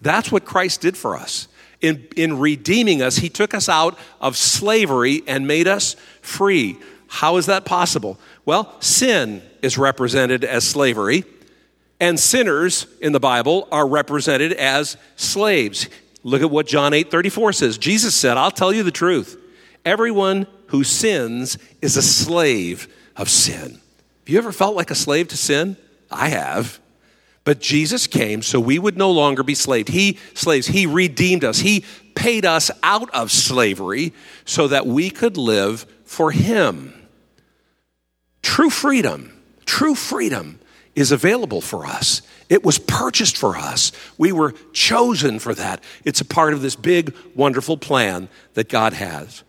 That's 0.00 0.32
what 0.32 0.44
Christ 0.44 0.80
did 0.80 0.96
for 0.96 1.14
us. 1.16 1.48
In, 1.82 2.08
in 2.16 2.38
redeeming 2.38 3.02
us, 3.02 3.16
he 3.16 3.28
took 3.28 3.52
us 3.52 3.68
out 3.68 3.98
of 4.20 4.36
slavery 4.36 5.22
and 5.26 5.46
made 5.46 5.68
us 5.68 5.94
free. 6.22 6.78
How 7.08 7.36
is 7.36 7.46
that 7.46 7.66
possible? 7.66 8.18
Well, 8.46 8.80
sin 8.80 9.42
is 9.62 9.76
represented 9.76 10.42
as 10.42 10.66
slavery 10.66 11.24
and 12.00 12.18
sinners 12.18 12.86
in 13.00 13.12
the 13.12 13.20
Bible 13.20 13.68
are 13.72 13.86
represented 13.86 14.52
as 14.52 14.96
slaves. 15.16 15.88
Look 16.22 16.42
at 16.42 16.50
what 16.50 16.66
John 16.66 16.92
8 16.92 17.10
34 17.10 17.52
says. 17.52 17.78
Jesus 17.78 18.14
said, 18.14 18.36
I'll 18.36 18.50
tell 18.50 18.72
you 18.72 18.82
the 18.82 18.90
truth. 18.90 19.40
Everyone 19.84 20.46
who 20.68 20.84
sins 20.84 21.58
is 21.80 21.96
a 21.96 22.02
slave 22.02 22.88
of 23.16 23.30
sin. 23.30 23.72
Have 23.72 24.28
you 24.28 24.38
ever 24.38 24.52
felt 24.52 24.74
like 24.74 24.90
a 24.90 24.96
slave 24.96 25.28
to 25.28 25.36
sin? 25.36 25.76
I 26.10 26.28
have. 26.28 26.80
But 27.44 27.60
Jesus 27.60 28.08
came 28.08 28.42
so 28.42 28.58
we 28.58 28.76
would 28.76 28.96
no 28.96 29.12
longer 29.12 29.44
be 29.44 29.54
slaves. 29.54 29.92
He 29.92 30.18
slaves, 30.34 30.66
he 30.66 30.84
redeemed 30.86 31.44
us. 31.44 31.60
He 31.60 31.84
paid 32.16 32.44
us 32.44 32.72
out 32.82 33.08
of 33.10 33.30
slavery 33.30 34.12
so 34.44 34.66
that 34.66 34.84
we 34.84 35.10
could 35.10 35.36
live 35.36 35.86
for 36.04 36.32
him. 36.32 36.92
True 38.42 38.70
freedom, 38.70 39.32
true 39.64 39.94
freedom 39.94 40.58
is 40.96 41.12
available 41.12 41.60
for 41.60 41.86
us. 41.86 42.22
It 42.48 42.64
was 42.64 42.78
purchased 42.78 43.36
for 43.36 43.56
us. 43.56 43.92
We 44.18 44.32
were 44.32 44.54
chosen 44.72 45.38
for 45.38 45.54
that. 45.54 45.84
It's 46.04 46.20
a 46.20 46.24
part 46.24 46.54
of 46.54 46.62
this 46.62 46.74
big, 46.74 47.14
wonderful 47.34 47.76
plan 47.76 48.28
that 48.54 48.68
God 48.68 48.94
has. 48.94 49.44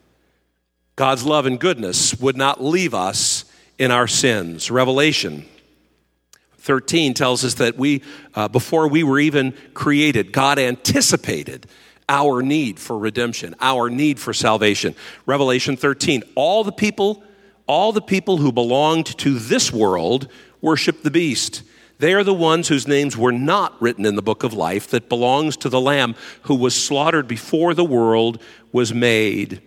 God's 0.97 1.23
love 1.23 1.45
and 1.45 1.59
goodness 1.59 2.19
would 2.19 2.35
not 2.35 2.61
leave 2.61 2.93
us 2.93 3.45
in 3.77 3.91
our 3.91 4.07
sins. 4.07 4.69
Revelation 4.69 5.45
13 6.57 7.13
tells 7.13 7.45
us 7.45 7.53
that 7.55 7.77
we, 7.77 8.01
uh, 8.35 8.47
before 8.49 8.87
we 8.89 9.03
were 9.03 9.19
even 9.19 9.53
created, 9.73 10.33
God 10.33 10.59
anticipated 10.59 11.65
our 12.09 12.41
need 12.41 12.79
for 12.79 12.97
redemption, 12.97 13.55
our 13.61 13.89
need 13.89 14.19
for 14.19 14.33
salvation. 14.33 14.95
Revelation 15.25 15.77
13, 15.77 16.23
all 16.35 16.63
the 16.63 16.71
people, 16.71 17.23
all 17.67 17.93
the 17.93 18.01
people 18.01 18.37
who 18.37 18.51
belonged 18.51 19.05
to 19.19 19.39
this 19.39 19.71
world 19.71 20.27
worship 20.61 21.03
the 21.03 21.11
beast. 21.11 21.63
They 21.99 22.13
are 22.13 22.23
the 22.23 22.33
ones 22.33 22.67
whose 22.67 22.87
names 22.87 23.17
were 23.17 23.31
not 23.31 23.81
written 23.81 24.05
in 24.05 24.15
the 24.15 24.21
book 24.21 24.43
of 24.43 24.53
life 24.53 24.87
that 24.89 25.09
belongs 25.09 25.57
to 25.57 25.69
the 25.69 25.81
Lamb 25.81 26.15
who 26.43 26.55
was 26.55 26.75
slaughtered 26.75 27.27
before 27.27 27.73
the 27.73 27.83
world 27.83 28.41
was 28.71 28.93
made. 28.93 29.61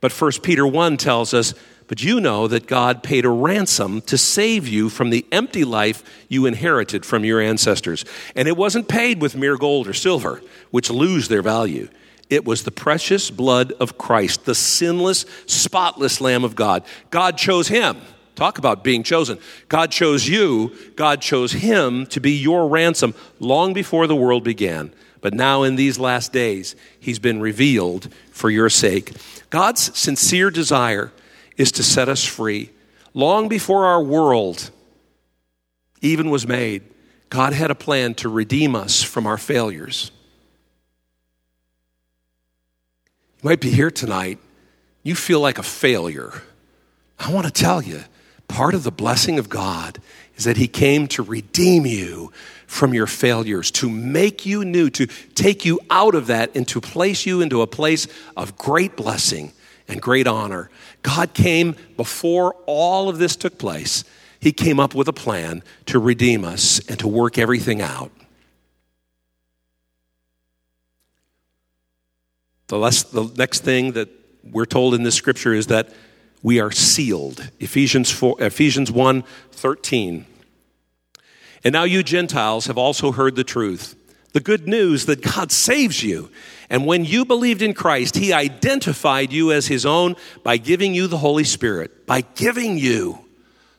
But 0.00 0.12
1 0.12 0.32
Peter 0.42 0.66
1 0.66 0.96
tells 0.96 1.34
us, 1.34 1.54
but 1.88 2.02
you 2.02 2.20
know 2.20 2.46
that 2.46 2.66
God 2.66 3.02
paid 3.02 3.24
a 3.24 3.30
ransom 3.30 4.02
to 4.02 4.18
save 4.18 4.68
you 4.68 4.90
from 4.90 5.08
the 5.08 5.26
empty 5.32 5.64
life 5.64 6.04
you 6.28 6.44
inherited 6.44 7.04
from 7.04 7.24
your 7.24 7.40
ancestors. 7.40 8.04
And 8.36 8.46
it 8.46 8.56
wasn't 8.56 8.88
paid 8.88 9.22
with 9.22 9.36
mere 9.36 9.56
gold 9.56 9.88
or 9.88 9.94
silver, 9.94 10.42
which 10.70 10.90
lose 10.90 11.28
their 11.28 11.42
value. 11.42 11.88
It 12.28 12.44
was 12.44 12.62
the 12.62 12.70
precious 12.70 13.30
blood 13.30 13.72
of 13.80 13.96
Christ, 13.96 14.44
the 14.44 14.54
sinless, 14.54 15.24
spotless 15.46 16.20
Lamb 16.20 16.44
of 16.44 16.54
God. 16.54 16.84
God 17.08 17.38
chose 17.38 17.68
him. 17.68 17.96
Talk 18.38 18.58
about 18.58 18.84
being 18.84 19.02
chosen. 19.02 19.40
God 19.68 19.90
chose 19.90 20.28
you, 20.28 20.72
God 20.94 21.20
chose 21.20 21.50
him 21.50 22.06
to 22.06 22.20
be 22.20 22.30
your 22.30 22.68
ransom 22.68 23.16
long 23.40 23.72
before 23.72 24.06
the 24.06 24.14
world 24.14 24.44
began. 24.44 24.92
But 25.20 25.34
now, 25.34 25.64
in 25.64 25.74
these 25.74 25.98
last 25.98 26.32
days, 26.32 26.76
he's 27.00 27.18
been 27.18 27.40
revealed 27.40 28.14
for 28.30 28.48
your 28.48 28.70
sake. 28.70 29.12
God's 29.50 29.98
sincere 29.98 30.52
desire 30.52 31.12
is 31.56 31.72
to 31.72 31.82
set 31.82 32.08
us 32.08 32.24
free. 32.24 32.70
Long 33.12 33.48
before 33.48 33.86
our 33.86 34.00
world 34.00 34.70
even 36.00 36.30
was 36.30 36.46
made, 36.46 36.84
God 37.30 37.52
had 37.54 37.72
a 37.72 37.74
plan 37.74 38.14
to 38.14 38.28
redeem 38.28 38.76
us 38.76 39.02
from 39.02 39.26
our 39.26 39.36
failures. 39.36 40.12
You 43.42 43.48
might 43.48 43.60
be 43.60 43.70
here 43.70 43.90
tonight, 43.90 44.38
you 45.02 45.16
feel 45.16 45.40
like 45.40 45.58
a 45.58 45.64
failure. 45.64 46.40
I 47.18 47.32
want 47.32 47.46
to 47.46 47.52
tell 47.52 47.82
you, 47.82 48.04
part 48.48 48.74
of 48.74 48.82
the 48.82 48.90
blessing 48.90 49.38
of 49.38 49.48
God 49.48 50.00
is 50.36 50.44
that 50.44 50.56
He 50.56 50.68
came 50.68 51.06
to 51.08 51.22
redeem 51.22 51.86
you 51.86 52.32
from 52.66 52.92
your 52.92 53.06
failures, 53.06 53.70
to 53.72 53.88
make 53.88 54.44
you 54.44 54.64
new, 54.64 54.90
to 54.90 55.06
take 55.34 55.64
you 55.64 55.80
out 55.90 56.14
of 56.14 56.26
that 56.26 56.54
and 56.54 56.66
to 56.68 56.80
place 56.80 57.24
you 57.24 57.40
into 57.40 57.62
a 57.62 57.66
place 57.66 58.06
of 58.36 58.56
great 58.56 58.96
blessing 58.96 59.52
and 59.88 60.02
great 60.02 60.26
honor. 60.26 60.70
God 61.02 61.32
came 61.34 61.76
before 61.96 62.54
all 62.66 63.08
of 63.08 63.18
this 63.18 63.36
took 63.36 63.58
place. 63.58 64.04
He 64.40 64.52
came 64.52 64.78
up 64.78 64.94
with 64.94 65.08
a 65.08 65.12
plan 65.12 65.62
to 65.86 65.98
redeem 65.98 66.44
us 66.44 66.78
and 66.88 66.98
to 67.00 67.08
work 67.08 67.38
everything 67.38 67.80
out. 67.80 68.12
The, 72.68 72.78
less, 72.78 73.02
the 73.02 73.24
next 73.36 73.64
thing 73.64 73.92
that 73.92 74.10
we're 74.44 74.66
told 74.66 74.94
in 74.94 75.02
this 75.02 75.14
scripture 75.14 75.54
is 75.54 75.68
that 75.68 75.88
we 76.42 76.60
are 76.60 76.70
sealed. 76.70 77.50
Ephesians, 77.60 78.10
4, 78.10 78.36
Ephesians 78.42 78.90
1 78.90 79.24
13. 79.52 80.26
And 81.64 81.72
now 81.72 81.84
you 81.84 82.02
Gentiles 82.02 82.66
have 82.66 82.78
also 82.78 83.12
heard 83.12 83.34
the 83.34 83.44
truth 83.44 83.96
the 84.32 84.40
good 84.40 84.68
news 84.68 85.06
that 85.06 85.22
God 85.22 85.50
saves 85.50 86.02
you. 86.02 86.30
And 86.70 86.86
when 86.86 87.04
you 87.04 87.24
believed 87.24 87.62
in 87.62 87.72
Christ, 87.72 88.16
He 88.16 88.32
identified 88.32 89.32
you 89.32 89.52
as 89.52 89.66
His 89.66 89.86
own 89.86 90.16
by 90.42 90.58
giving 90.58 90.94
you 90.94 91.06
the 91.06 91.16
Holy 91.16 91.44
Spirit. 91.44 92.06
By 92.06 92.20
giving 92.20 92.78
you 92.78 93.18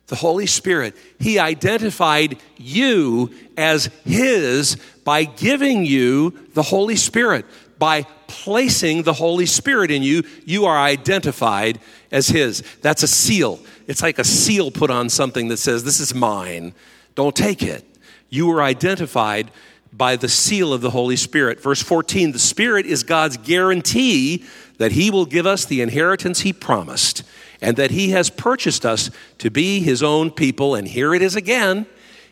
the 0.08 0.15
Holy 0.15 0.48
Spirit, 0.48 0.98
He 1.19 1.38
identified 1.39 2.38
you 2.58 3.32
as 3.58 3.86
His 4.04 4.78
by 5.06 5.24
giving 5.24 5.86
you 5.86 6.32
the 6.54 6.63
Holy 6.63 6.95
Spirit. 6.95 7.45
By 7.80 8.04
placing 8.28 9.04
the 9.04 9.13
Holy 9.13 9.46
Spirit 9.46 9.89
in 9.89 10.04
you, 10.04 10.24
you 10.46 10.65
are 10.65 10.78
identified 10.78 11.80
as 12.12 12.28
His. 12.28 12.62
That's 12.82 13.04
a 13.04 13.08
seal. 13.08 13.60
It's 13.88 14.04
like 14.04 14.20
a 14.20 14.24
seal 14.24 14.70
put 14.70 14.92
on 14.92 15.10
something 15.10 15.48
that 15.48 15.58
says, 15.58 15.84
This 15.84 16.00
is 16.00 16.13
mine. 16.13 16.74
Don't 17.15 17.36
take 17.36 17.63
it. 17.63 17.86
You 18.30 18.48
were 18.48 18.62
identified 18.62 19.50
by 19.92 20.15
the 20.15 20.30
seal 20.30 20.74
of 20.74 20.82
the 20.82 20.92
Holy 20.92 21.15
Spirit. 21.15 21.62
Verse 21.62 21.82
14 21.82 22.32
the 22.32 22.39
Spirit 22.39 22.86
is 22.86 23.04
God's 23.04 23.38
guarantee 23.38 24.46
that 24.78 24.92
He 24.92 25.10
will 25.10 25.26
give 25.26 25.46
us 25.46 25.65
the 25.65 25.82
inheritance 25.82 26.42
He 26.42 26.54
promised 26.54 27.24
and 27.62 27.78
that 27.78 27.92
He 27.92 28.12
has 28.12 28.30
purchased 28.30 28.86
us 28.86 29.10
to 29.39 29.50
be 29.50 29.80
His 29.80 30.04
own 30.04 30.32
people. 30.32 30.76
And 30.76 30.88
here 30.88 31.13
it 31.13 31.22
is 31.22 31.36
again. 31.36 31.86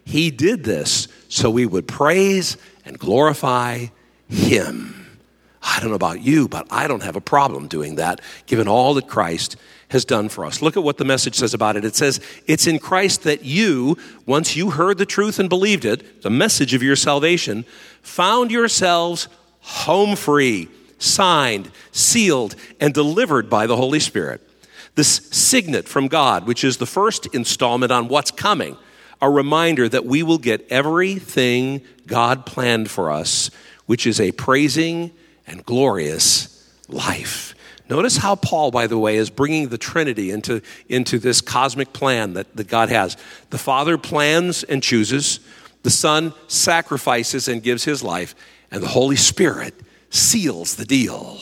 He 0.05 0.31
did 0.31 0.63
this 0.63 1.07
so 1.27 1.49
we 1.49 1.65
would 1.65 1.87
praise 1.87 2.57
and 2.85 2.97
glorify 2.97 3.87
Him. 4.29 4.96
I 5.61 5.79
don't 5.79 5.89
know 5.89 5.95
about 5.95 6.21
you, 6.21 6.47
but 6.47 6.67
I 6.69 6.87
don't 6.87 7.03
have 7.03 7.15
a 7.15 7.21
problem 7.21 7.67
doing 7.67 7.95
that 7.95 8.21
given 8.45 8.67
all 8.67 8.93
that 8.95 9.07
Christ 9.07 9.55
has 9.89 10.05
done 10.05 10.29
for 10.29 10.45
us. 10.45 10.61
Look 10.61 10.75
at 10.77 10.83
what 10.83 10.97
the 10.97 11.05
message 11.05 11.35
says 11.35 11.53
about 11.53 11.77
it. 11.77 11.85
It 11.85 11.95
says, 11.95 12.19
It's 12.45 12.67
in 12.67 12.79
Christ 12.79 13.23
that 13.23 13.43
you, 13.43 13.97
once 14.25 14.55
you 14.55 14.71
heard 14.71 14.97
the 14.97 15.05
truth 15.05 15.39
and 15.39 15.49
believed 15.49 15.85
it, 15.85 16.21
the 16.23 16.29
message 16.29 16.73
of 16.73 16.83
your 16.83 16.95
salvation, 16.95 17.65
found 18.01 18.51
yourselves 18.51 19.27
home 19.61 20.15
free, 20.15 20.67
signed, 20.99 21.71
sealed, 21.91 22.55
and 22.79 22.93
delivered 22.93 23.49
by 23.49 23.65
the 23.65 23.77
Holy 23.77 23.99
Spirit. 23.99 24.41
This 24.95 25.27
signet 25.31 25.87
from 25.87 26.07
God, 26.07 26.47
which 26.47 26.63
is 26.63 26.77
the 26.77 26.85
first 26.85 27.27
installment 27.27 27.91
on 27.91 28.07
what's 28.07 28.31
coming, 28.31 28.77
a 29.21 29.29
reminder 29.29 29.87
that 29.87 30.05
we 30.05 30.23
will 30.23 30.37
get 30.37 30.65
everything 30.69 31.81
God 32.05 32.45
planned 32.45 32.89
for 32.89 33.11
us, 33.11 33.49
which 33.85 34.05
is 34.05 34.19
a 34.19 34.31
praising 34.33 35.11
and 35.47 35.65
glorious 35.65 36.71
life. 36.87 37.55
Notice 37.89 38.17
how 38.17 38.35
Paul, 38.35 38.69
by 38.69 38.87
the 38.87 38.97
way, 38.97 39.15
is 39.15 39.29
bringing 39.29 39.69
the 39.69 39.77
Trinity 39.77 40.29
into, 40.29 40.61
into 40.89 41.19
this 41.19 41.39
cosmic 41.39 41.93
plan 41.93 42.33
that, 42.33 42.53
that 42.57 42.67
God 42.67 42.89
has. 42.89 43.15
The 43.49 43.57
Father 43.57 43.97
plans 43.97 44.63
and 44.63 44.83
chooses, 44.83 45.39
the 45.83 45.89
Son 45.89 46.33
sacrifices 46.47 47.47
and 47.47 47.63
gives 47.63 47.85
his 47.85 48.03
life, 48.03 48.35
and 48.71 48.83
the 48.83 48.89
Holy 48.89 49.15
Spirit 49.15 49.73
seals 50.09 50.75
the 50.75 50.85
deal. 50.85 51.39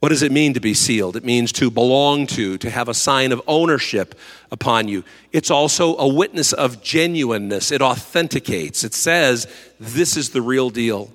What 0.00 0.10
does 0.10 0.22
it 0.22 0.32
mean 0.32 0.54
to 0.54 0.60
be 0.60 0.72
sealed? 0.72 1.16
It 1.16 1.24
means 1.24 1.52
to 1.52 1.70
belong 1.70 2.26
to, 2.28 2.56
to 2.58 2.70
have 2.70 2.88
a 2.88 2.94
sign 2.94 3.32
of 3.32 3.42
ownership 3.46 4.14
upon 4.50 4.88
you. 4.88 5.04
It's 5.30 5.50
also 5.50 5.96
a 5.96 6.08
witness 6.08 6.54
of 6.54 6.82
genuineness. 6.82 7.70
It 7.70 7.82
authenticates. 7.82 8.82
It 8.82 8.94
says, 8.94 9.46
this 9.78 10.16
is 10.16 10.30
the 10.30 10.40
real 10.40 10.70
deal. 10.70 11.10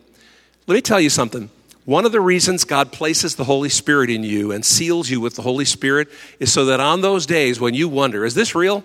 Let 0.67 0.75
me 0.75 0.81
tell 0.81 1.01
you 1.01 1.09
something. 1.09 1.49
One 1.85 2.05
of 2.05 2.11
the 2.11 2.21
reasons 2.21 2.63
God 2.63 2.91
places 2.91 3.35
the 3.35 3.43
Holy 3.43 3.69
Spirit 3.69 4.09
in 4.09 4.23
you 4.23 4.51
and 4.51 4.65
seals 4.65 5.09
you 5.09 5.21
with 5.21 5.35
the 5.35 5.43
Holy 5.43 5.65
Spirit 5.65 6.09
is 6.39 6.51
so 6.51 6.65
that 6.65 6.79
on 6.79 7.01
those 7.01 7.27
days 7.27 7.59
when 7.59 7.75
you 7.75 7.87
wonder, 7.87 8.25
is 8.25 8.33
this 8.33 8.55
real? 8.55 8.83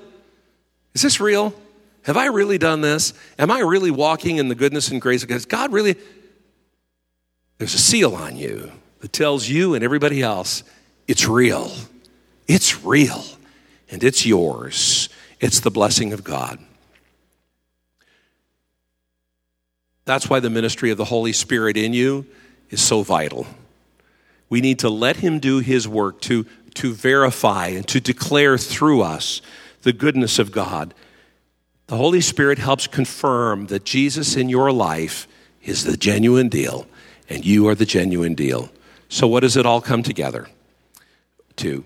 Is 0.94 1.00
this 1.00 1.18
real? 1.18 1.54
Have 2.02 2.18
I 2.18 2.26
really 2.26 2.58
done 2.58 2.82
this? 2.82 3.14
Am 3.38 3.50
I 3.50 3.60
really 3.60 3.90
walking 3.90 4.36
in 4.36 4.48
the 4.48 4.54
goodness 4.54 4.90
and 4.90 5.00
grace 5.00 5.22
of 5.22 5.30
God? 5.30 5.48
God 5.48 5.72
really? 5.72 5.96
There's 7.56 7.74
a 7.74 7.78
seal 7.78 8.14
on 8.14 8.36
you 8.36 8.70
that 9.00 9.12
tells 9.12 9.48
you 9.48 9.74
and 9.74 9.82
everybody 9.82 10.22
else 10.22 10.62
it's 11.08 11.26
real. 11.26 11.72
It's 12.46 12.84
real. 12.84 13.24
And 13.90 14.04
it's 14.04 14.24
yours. 14.24 15.08
It's 15.40 15.58
the 15.58 15.70
blessing 15.70 16.12
of 16.12 16.22
God. 16.22 16.58
That's 20.04 20.30
why 20.30 20.38
the 20.38 20.50
ministry 20.50 20.90
of 20.90 20.98
the 20.98 21.06
Holy 21.06 21.32
Spirit 21.32 21.76
in 21.76 21.94
you 21.94 22.26
is 22.70 22.80
so 22.80 23.02
vital. 23.02 23.46
We 24.48 24.60
need 24.60 24.78
to 24.80 24.88
let 24.88 25.16
Him 25.16 25.38
do 25.38 25.58
His 25.58 25.86
work 25.86 26.20
to, 26.22 26.46
to 26.74 26.92
verify 26.92 27.68
and 27.68 27.86
to 27.88 28.00
declare 28.00 28.56
through 28.58 29.02
us 29.02 29.42
the 29.82 29.92
goodness 29.92 30.38
of 30.38 30.52
God. 30.52 30.94
The 31.86 31.96
Holy 31.96 32.20
Spirit 32.20 32.58
helps 32.58 32.86
confirm 32.86 33.66
that 33.66 33.84
Jesus 33.84 34.36
in 34.36 34.48
your 34.48 34.72
life 34.72 35.26
is 35.62 35.84
the 35.84 35.96
genuine 35.96 36.48
deal 36.48 36.86
and 37.28 37.44
you 37.44 37.68
are 37.68 37.74
the 37.74 37.86
genuine 37.86 38.34
deal. 38.34 38.70
So, 39.08 39.26
what 39.26 39.40
does 39.40 39.56
it 39.56 39.66
all 39.66 39.80
come 39.80 40.02
together 40.02 40.48
to? 41.56 41.84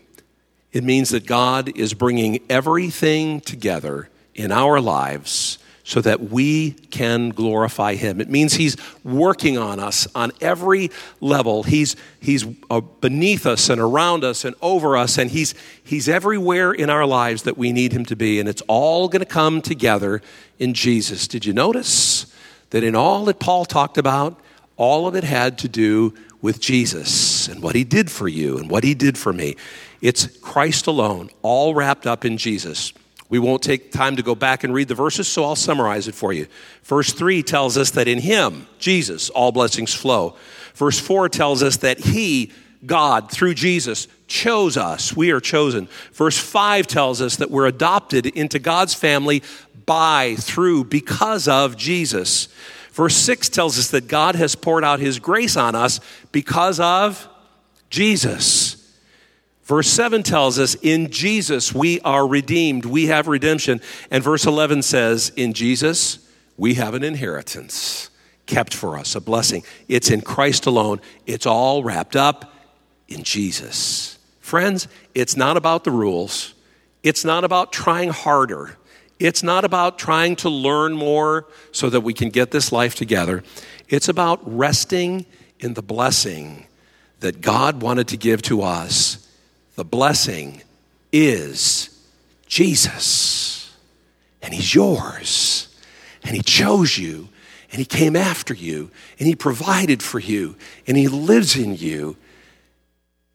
It 0.73 0.85
means 0.85 1.11
that 1.11 1.27
God 1.27 1.77
is 1.77 1.95
bringing 1.95 2.41
everything 2.51 3.41
together 3.41 4.09
in 4.35 4.51
our 4.51 4.81
lives 4.81 5.59
so 5.87 6.01
that 6.01 6.31
we 6.31 6.71
can 6.71 7.29
glorify 7.29 7.95
him. 7.95 8.19
It 8.19 8.31
means 8.31 8.55
he's 8.55 8.77
working 9.05 9.59
on 9.59 9.79
us 9.79 10.09
on 10.15 10.33
every 10.41 10.91
level. 11.21 11.63
He's, 11.63 11.95
he's 12.21 12.47
uh, 12.71 12.81
beneath 12.81 13.45
us 13.45 13.69
and 13.69 13.79
around 13.79 14.25
us 14.25 14.47
and 14.47 14.57
over 14.63 14.97
us, 14.97 15.19
and 15.19 15.31
he's, 15.31 15.55
he's 15.85 16.09
everywhere 16.09 16.73
in 16.73 16.89
our 16.89 17.05
lives 17.05 17.43
that 17.43 17.59
we 17.59 17.71
need 17.71 17.93
him 17.93 18.07
to 18.07 18.17
be. 18.17 18.41
And 18.41 18.49
it's 18.49 18.63
all 18.67 19.09
going 19.09 19.21
to 19.21 19.27
come 19.27 19.61
together 19.61 20.23
in 20.59 20.73
Jesus. 20.73 21.29
Did 21.29 21.45
you 21.45 21.53
notice 21.53 22.35
that 22.71 22.83
in 22.83 22.97
all 22.97 23.27
that 23.27 23.39
Paul 23.39 23.67
talked 23.67 23.99
about, 23.99 24.41
all 24.79 25.07
of 25.07 25.15
it 25.15 25.23
had 25.23 25.59
to 25.59 25.69
do 25.69 26.15
with 26.41 26.61
Jesus 26.61 27.47
and 27.47 27.63
what 27.63 27.75
he 27.75 27.85
did 27.85 28.11
for 28.11 28.27
you 28.27 28.57
and 28.57 28.71
what 28.71 28.85
he 28.85 28.95
did 28.95 29.19
for 29.19 29.35
me? 29.35 29.55
It's 30.01 30.27
Christ 30.39 30.87
alone, 30.87 31.29
all 31.43 31.75
wrapped 31.75 32.07
up 32.07 32.25
in 32.25 32.39
Jesus. 32.39 32.95
We 33.29 33.39
won't 33.39 33.63
take 33.63 33.91
time 33.91 34.17
to 34.17 34.23
go 34.23 34.35
back 34.35 34.65
and 34.65 34.75
read 34.75 34.89
the 34.89 34.95
verses, 34.95 35.27
so 35.27 35.45
I'll 35.45 35.57
summarize 35.57 36.09
it 36.09 36.15
for 36.15 36.33
you. 36.33 36.47
Verse 36.83 37.13
3 37.13 37.43
tells 37.43 37.79
us 37.79 37.91
that 37.93 38.07
in 38.07 38.19
Him, 38.19 38.67
Jesus, 38.79 39.31
all 39.31 39.51
blessings 39.51 39.95
flow. 39.95 40.37
Verse 40.75 41.01
4 41.01 41.29
tells 41.31 41.63
us 41.63 41.79
that 41.79 41.99
He, 41.99 42.53
God, 42.85 43.31
through 43.31 43.55
Jesus, 43.55 44.09
chose 44.27 44.77
us. 44.77 45.17
We 45.17 45.31
are 45.31 45.41
chosen. 45.41 45.89
Verse 46.13 46.39
5 46.39 46.87
tells 46.87 47.23
us 47.23 47.37
that 47.37 47.51
we're 47.51 47.67
adopted 47.67 48.27
into 48.27 48.59
God's 48.59 48.95
family 48.95 49.43
by, 49.87 50.37
through, 50.39 50.85
because 50.85 51.49
of 51.49 51.77
Jesus. 51.77 52.49
Verse 52.93 53.17
6 53.17 53.49
tells 53.49 53.79
us 53.79 53.91
that 53.91 54.07
God 54.07 54.35
has 54.35 54.55
poured 54.55 54.85
out 54.85 55.01
His 55.01 55.19
grace 55.19 55.57
on 55.57 55.75
us 55.75 55.99
because 56.31 56.79
of 56.79 57.27
Jesus. 57.91 58.84
Verse 59.65 59.89
7 59.89 60.23
tells 60.23 60.59
us, 60.59 60.75
in 60.77 61.11
Jesus 61.11 61.75
we 61.75 62.01
are 62.01 62.27
redeemed. 62.27 62.85
We 62.85 63.07
have 63.07 63.29
redemption. 63.29 63.81
And 64.11 64.23
verse 64.23 64.45
11 64.45 64.83
says, 64.83 65.33
in 65.37 65.55
Jesus 65.55 66.19
we 66.57 66.75
have 66.75 66.95
an 66.95 67.03
inheritance 67.03 68.11
kept 68.47 68.75
for 68.75 68.99
us, 68.99 69.15
a 69.15 69.21
blessing. 69.21 69.63
It's 69.89 70.11
in 70.11 70.21
Christ 70.21 70.67
alone. 70.67 71.01
It's 71.27 71.47
all 71.47 71.83
wrapped 71.83 72.15
up 72.15 72.53
in 73.09 73.23
Jesus. 73.23 74.19
Friends, 74.41 74.87
it's 75.15 75.37
not 75.37 75.57
about 75.57 75.85
the 75.85 75.91
rules. 75.91 76.53
It's 77.03 77.25
not 77.25 77.45
about 77.45 77.73
trying 77.73 78.11
harder. 78.11 78.77
It's 79.19 79.43
not 79.43 79.65
about 79.65 79.99
trying 79.99 80.37
to 80.37 80.51
learn 80.51 80.93
more 80.93 81.47
so 81.73 81.89
that 81.89 82.03
we 82.03 82.13
can 82.13 82.29
get 82.29 82.51
this 82.51 82.71
life 82.71 82.95
together. 82.95 83.43
It's 83.89 84.09
about 84.09 84.41
resting 84.45 85.25
in 85.59 85.73
the 85.75 85.83
blessing 85.83 86.67
that 87.21 87.41
God 87.41 87.81
wanted 87.81 88.09
to 88.09 88.19
give 88.19 88.43
to 88.43 88.61
us 88.63 89.24
the 89.77 89.85
blessing 89.85 90.63
is 91.13 91.91
Jesus. 92.47 93.75
And 94.43 94.55
He's 94.55 94.75
yours. 94.75 95.69
And 96.23 96.37
He 96.37 96.43
chose 96.43 96.99
you. 96.99 97.29
And 97.71 97.79
He 97.79 97.85
came 97.85 98.17
after 98.17 98.55
you. 98.55 98.91
And 99.19 99.27
He 99.27 99.35
provided 99.35 100.03
for 100.03 100.19
you. 100.19 100.57
And 100.87 100.97
He 100.97 101.09
lives 101.09 101.57
in 101.57 101.77
you. 101.77 102.17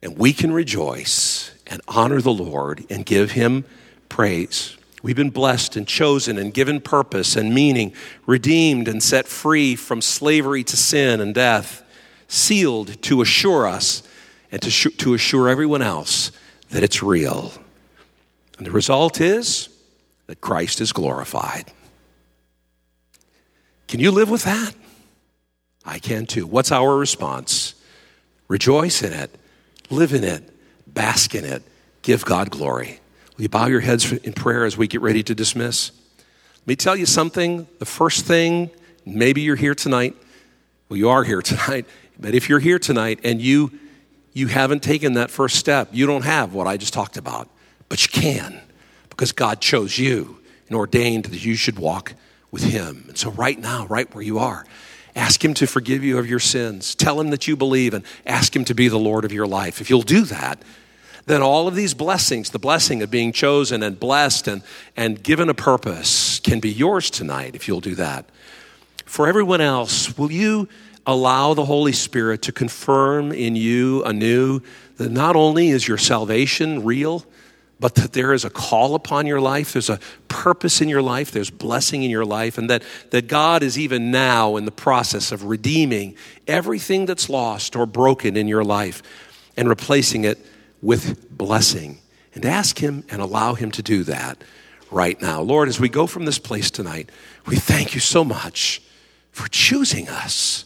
And 0.02 0.18
we 0.18 0.34
can 0.34 0.52
rejoice 0.52 1.52
and 1.68 1.82
honor 1.88 2.22
the 2.22 2.34
Lord 2.34 2.86
and 2.90 3.06
give 3.06 3.32
Him 3.32 3.66
praise. 4.08 4.78
We've 5.02 5.16
been 5.16 5.30
blessed 5.30 5.76
and 5.76 5.88
chosen 5.88 6.38
and 6.38 6.54
given 6.54 6.82
purpose 6.82 7.36
and 7.36 7.54
meaning, 7.54 7.94
redeemed 8.26 8.88
and 8.88 9.02
set 9.02 9.28
free 9.28 9.76
from 9.76 10.02
slavery 10.02 10.64
to 10.66 10.76
sin 10.76 11.22
and 11.22 11.34
death, 11.34 11.84
sealed 12.28 13.02
to 13.04 13.22
assure 13.22 13.66
us 13.66 14.04
and 14.52 14.62
to, 14.62 14.70
sh- 14.70 14.96
to 14.98 15.14
assure 15.14 15.50
everyone 15.50 15.82
else 15.82 16.32
that 16.70 16.84
it's 16.84 17.02
real. 17.04 17.52
And 18.58 18.68
the 18.68 18.72
result 18.72 19.22
is 19.22 19.70
that 20.28 20.42
Christ 20.42 20.82
is 20.82 20.92
glorified. 20.92 21.72
Can 23.88 24.00
you 24.00 24.12
live 24.12 24.30
with 24.30 24.44
that? 24.44 24.76
I 25.86 25.98
can 25.98 26.26
too. 26.26 26.46
What's 26.46 26.72
our 26.72 26.96
response? 26.96 27.74
Rejoice 28.48 29.02
in 29.02 29.14
it, 29.14 29.32
live 29.90 30.14
in 30.14 30.24
it, 30.24 30.44
bask 30.86 31.34
in 31.34 31.46
it, 31.46 31.64
give 32.02 32.26
God 32.26 32.52
glory. 32.52 33.00
Will 33.38 33.44
you 33.44 33.50
bow 33.50 33.68
your 33.68 33.80
heads 33.80 34.12
in 34.12 34.34
prayer 34.34 34.66
as 34.66 34.78
we 34.78 34.88
get 34.88 35.02
ready 35.02 35.24
to 35.24 35.34
dismiss? 35.34 35.92
Let 36.62 36.68
me 36.68 36.76
tell 36.76 36.96
you 36.96 37.06
something. 37.06 37.68
The 37.80 37.86
first 37.86 38.26
thing, 38.26 38.70
maybe 39.06 39.42
you're 39.42 39.56
here 39.56 39.76
tonight. 39.76 40.16
Well, 40.90 40.98
you 40.98 41.10
are 41.10 41.24
here 41.24 41.42
tonight. 41.44 41.86
But 42.20 42.36
if 42.36 42.50
you're 42.50 42.60
here 42.60 42.80
tonight 42.80 43.20
and 43.24 43.42
you 43.42 43.72
you 44.34 44.48
haven't 44.48 44.84
taken 44.84 45.14
that 45.14 45.32
first 45.32 45.56
step. 45.56 45.90
You 45.92 46.06
don't 46.06 46.24
have 46.24 46.54
what 46.54 46.68
I 46.68 46.78
just 46.78 46.94
talked 46.94 47.18
about, 47.18 47.50
but 47.88 48.04
you 48.04 48.22
can 48.22 48.62
because 49.10 49.32
God 49.32 49.60
chose 49.60 49.98
you 49.98 50.40
and 50.68 50.78
ordained 50.78 51.26
that 51.26 51.44
you 51.44 51.56
should 51.56 51.80
walk 51.80 52.14
with 52.52 52.64
Him. 52.64 53.06
And 53.08 53.18
so, 53.18 53.32
right 53.32 53.60
now, 53.60 53.86
right 53.88 54.14
where 54.14 54.24
you 54.24 54.40
are, 54.40 54.66
ask 55.16 55.44
Him 55.44 55.54
to 55.56 55.68
forgive 55.68 56.04
you 56.04 56.18
of 56.18 56.30
your 56.30 56.40
sins. 56.40 56.96
Tell 56.96 57.20
Him 57.20 57.30
that 57.32 57.48
you 57.48 57.56
believe 57.56 57.94
and 57.94 58.06
ask 58.26 58.56
Him 58.56 58.66
to 58.66 58.74
be 58.74 58.88
the 58.88 59.00
Lord 59.00 59.26
of 59.26 59.32
your 59.32 59.48
life. 59.48 59.82
If 59.82 59.90
you'll 59.90 60.02
do 60.04 60.22
that, 60.26 60.62
then 61.26 61.42
all 61.42 61.68
of 61.68 61.76
these 61.76 61.94
blessings, 61.94 62.50
the 62.50 62.60
blessing 62.60 63.04
of 63.04 63.12
being 63.12 63.32
chosen 63.32 63.84
and 63.84 64.00
blessed 64.00 64.48
and, 64.48 64.64
and 64.96 65.22
given 65.22 65.50
a 65.50 65.54
purpose, 65.54 66.40
can 66.40 66.60
be 66.60 66.72
yours 66.72 67.10
tonight 67.10 67.56
if 67.56 67.68
you'll 67.68 67.82
do 67.82 67.96
that. 67.96 68.26
For 69.06 69.28
everyone 69.28 69.62
else, 69.62 70.18
will 70.18 70.32
you? 70.32 70.70
Allow 71.10 71.56
the 71.56 71.66
Holy 71.66 71.92
Spirit 71.92 72.44
to 72.44 72.52
confirm 72.52 73.32
in 73.32 73.56
you 73.56 74.04
anew 74.04 74.62
that 74.98 75.12
not 75.12 75.36
only 75.36 75.70
is 75.70 75.88
your 75.88 75.98
salvation 75.98 76.86
real, 76.86 77.26
but 77.80 77.96
that 77.96 78.14
there 78.14 78.32
is 78.34 78.46
a 78.46 78.50
call 78.50 78.94
upon 78.94 79.26
your 79.26 79.42
life, 79.42 79.74
there's 79.74 79.90
a 79.90 80.00
purpose 80.28 80.82
in 80.82 80.90
your 80.90 81.02
life, 81.02 81.32
there's 81.32 81.50
blessing 81.50 82.04
in 82.04 82.12
your 82.12 82.26
life, 82.26 82.58
and 82.58 82.70
that, 82.70 82.84
that 83.10 83.28
God 83.28 83.64
is 83.64 83.80
even 83.80 84.12
now 84.12 84.56
in 84.58 84.66
the 84.66 84.72
process 84.72 85.32
of 85.32 85.46
redeeming 85.46 86.16
everything 86.48 87.06
that's 87.06 87.30
lost 87.30 87.76
or 87.76 87.86
broken 87.86 88.38
in 88.38 88.48
your 88.48 88.64
life 88.64 89.02
and 89.58 89.68
replacing 89.68 90.26
it 90.26 90.38
with 90.82 91.36
blessing. 91.36 91.98
And 92.36 92.46
ask 92.46 92.78
Him 92.78 93.04
and 93.10 93.22
allow 93.22 93.56
Him 93.56 93.72
to 93.72 93.82
do 93.82 94.04
that 94.04 94.44
right 94.92 95.20
now. 95.20 95.42
Lord, 95.42 95.68
as 95.70 95.80
we 95.80 95.90
go 95.90 96.06
from 96.06 96.26
this 96.26 96.38
place 96.38 96.70
tonight, 96.70 97.10
we 97.48 97.56
thank 97.56 97.96
you 97.96 98.00
so 98.00 98.24
much 98.24 98.82
for 99.32 99.48
choosing 99.48 100.08
us 100.08 100.66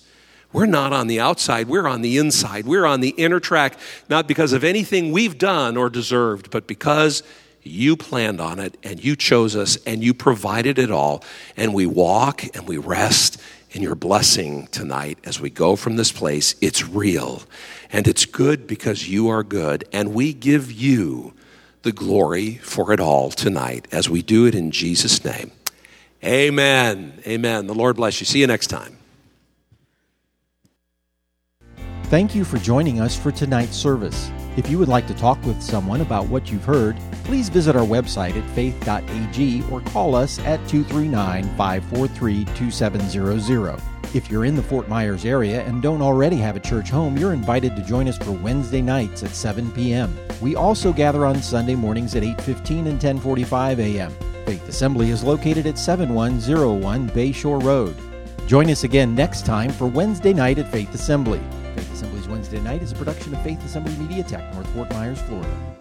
we're 0.53 0.67
not 0.67 0.93
on 0.93 1.07
the 1.07 1.19
outside, 1.19 1.67
we're 1.67 1.87
on 1.87 2.01
the 2.01 2.17
inside. 2.17 2.65
We're 2.65 2.85
on 2.85 3.01
the 3.01 3.09
inner 3.09 3.39
track, 3.39 3.77
not 4.07 4.27
because 4.27 4.53
of 4.53 4.63
anything 4.63 5.11
we've 5.11 5.37
done 5.37 5.75
or 5.75 5.89
deserved, 5.89 6.51
but 6.51 6.67
because 6.67 7.23
you 7.63 7.95
planned 7.95 8.39
on 8.39 8.59
it 8.59 8.77
and 8.83 9.03
you 9.03 9.15
chose 9.15 9.55
us 9.55 9.77
and 9.85 10.03
you 10.03 10.13
provided 10.13 10.77
it 10.77 10.91
all. 10.91 11.23
And 11.57 11.73
we 11.73 11.85
walk 11.85 12.43
and 12.55 12.67
we 12.67 12.77
rest 12.77 13.41
in 13.71 13.81
your 13.81 13.95
blessing 13.95 14.67
tonight 14.67 15.17
as 15.23 15.39
we 15.39 15.49
go 15.49 15.75
from 15.75 15.95
this 15.95 16.11
place. 16.11 16.55
It's 16.61 16.87
real 16.87 17.43
and 17.91 18.07
it's 18.07 18.25
good 18.25 18.67
because 18.67 19.09
you 19.09 19.29
are 19.29 19.43
good. 19.43 19.85
And 19.91 20.13
we 20.13 20.33
give 20.33 20.71
you 20.71 21.33
the 21.81 21.91
glory 21.91 22.55
for 22.55 22.93
it 22.93 22.99
all 22.99 23.29
tonight 23.29 23.87
as 23.91 24.09
we 24.09 24.21
do 24.21 24.45
it 24.45 24.55
in 24.55 24.71
Jesus' 24.71 25.23
name. 25.25 25.51
Amen. 26.23 27.21
Amen. 27.27 27.67
The 27.67 27.73
Lord 27.73 27.97
bless 27.97 28.19
you. 28.19 28.25
See 28.25 28.39
you 28.39 28.47
next 28.47 28.67
time. 28.67 28.97
Thank 32.13 32.35
you 32.35 32.45
for 32.45 32.59
joining 32.59 33.01
us 33.01 33.17
for 33.17 33.31
tonight's 33.31 33.75
service. 33.75 34.29
If 34.55 34.69
you 34.69 34.77
would 34.77 34.87
like 34.87 35.07
to 35.07 35.15
talk 35.15 35.43
with 35.45 35.63
someone 35.63 36.01
about 36.01 36.27
what 36.27 36.51
you've 36.51 36.63
heard, 36.63 36.95
please 37.23 37.49
visit 37.49 37.75
our 37.75 37.87
website 37.87 38.37
at 38.37 38.47
faith.ag 38.51 39.63
or 39.71 39.81
call 39.81 40.13
us 40.13 40.37
at 40.41 40.59
239 40.67 41.43
543 41.57 42.45
2700. 42.53 43.81
If 44.13 44.29
you're 44.29 44.45
in 44.45 44.55
the 44.55 44.61
Fort 44.61 44.87
Myers 44.87 45.25
area 45.25 45.63
and 45.63 45.81
don't 45.81 46.03
already 46.03 46.35
have 46.35 46.55
a 46.55 46.59
church 46.59 46.91
home, 46.91 47.17
you're 47.17 47.33
invited 47.33 47.75
to 47.75 47.81
join 47.81 48.07
us 48.07 48.19
for 48.19 48.31
Wednesday 48.31 48.83
nights 48.83 49.23
at 49.23 49.31
7 49.31 49.71
p.m. 49.71 50.15
We 50.39 50.55
also 50.55 50.93
gather 50.93 51.25
on 51.25 51.41
Sunday 51.41 51.73
mornings 51.73 52.13
at 52.13 52.21
8:15 52.21 52.89
and 52.89 52.99
10:45 52.99 53.79
a.m. 53.79 54.11
Faith 54.45 54.69
Assembly 54.69 55.09
is 55.09 55.23
located 55.23 55.65
at 55.65 55.79
7101 55.79 57.09
Bayshore 57.09 57.63
Road. 57.63 57.95
Join 58.45 58.69
us 58.69 58.83
again 58.83 59.15
next 59.15 59.47
time 59.47 59.71
for 59.71 59.87
Wednesday 59.87 60.31
night 60.31 60.59
at 60.59 60.71
Faith 60.71 60.93
Assembly. 60.93 61.41
Wednesday 62.33 62.59
Night 62.61 62.81
is 62.81 62.91
a 62.91 62.95
production 62.95 63.31
of 63.35 63.43
Faith 63.43 63.63
Assembly 63.63 63.95
Media 63.95 64.23
Tech, 64.23 64.51
North 64.55 64.67
Fort 64.73 64.89
Myers, 64.89 65.21
Florida. 65.21 65.72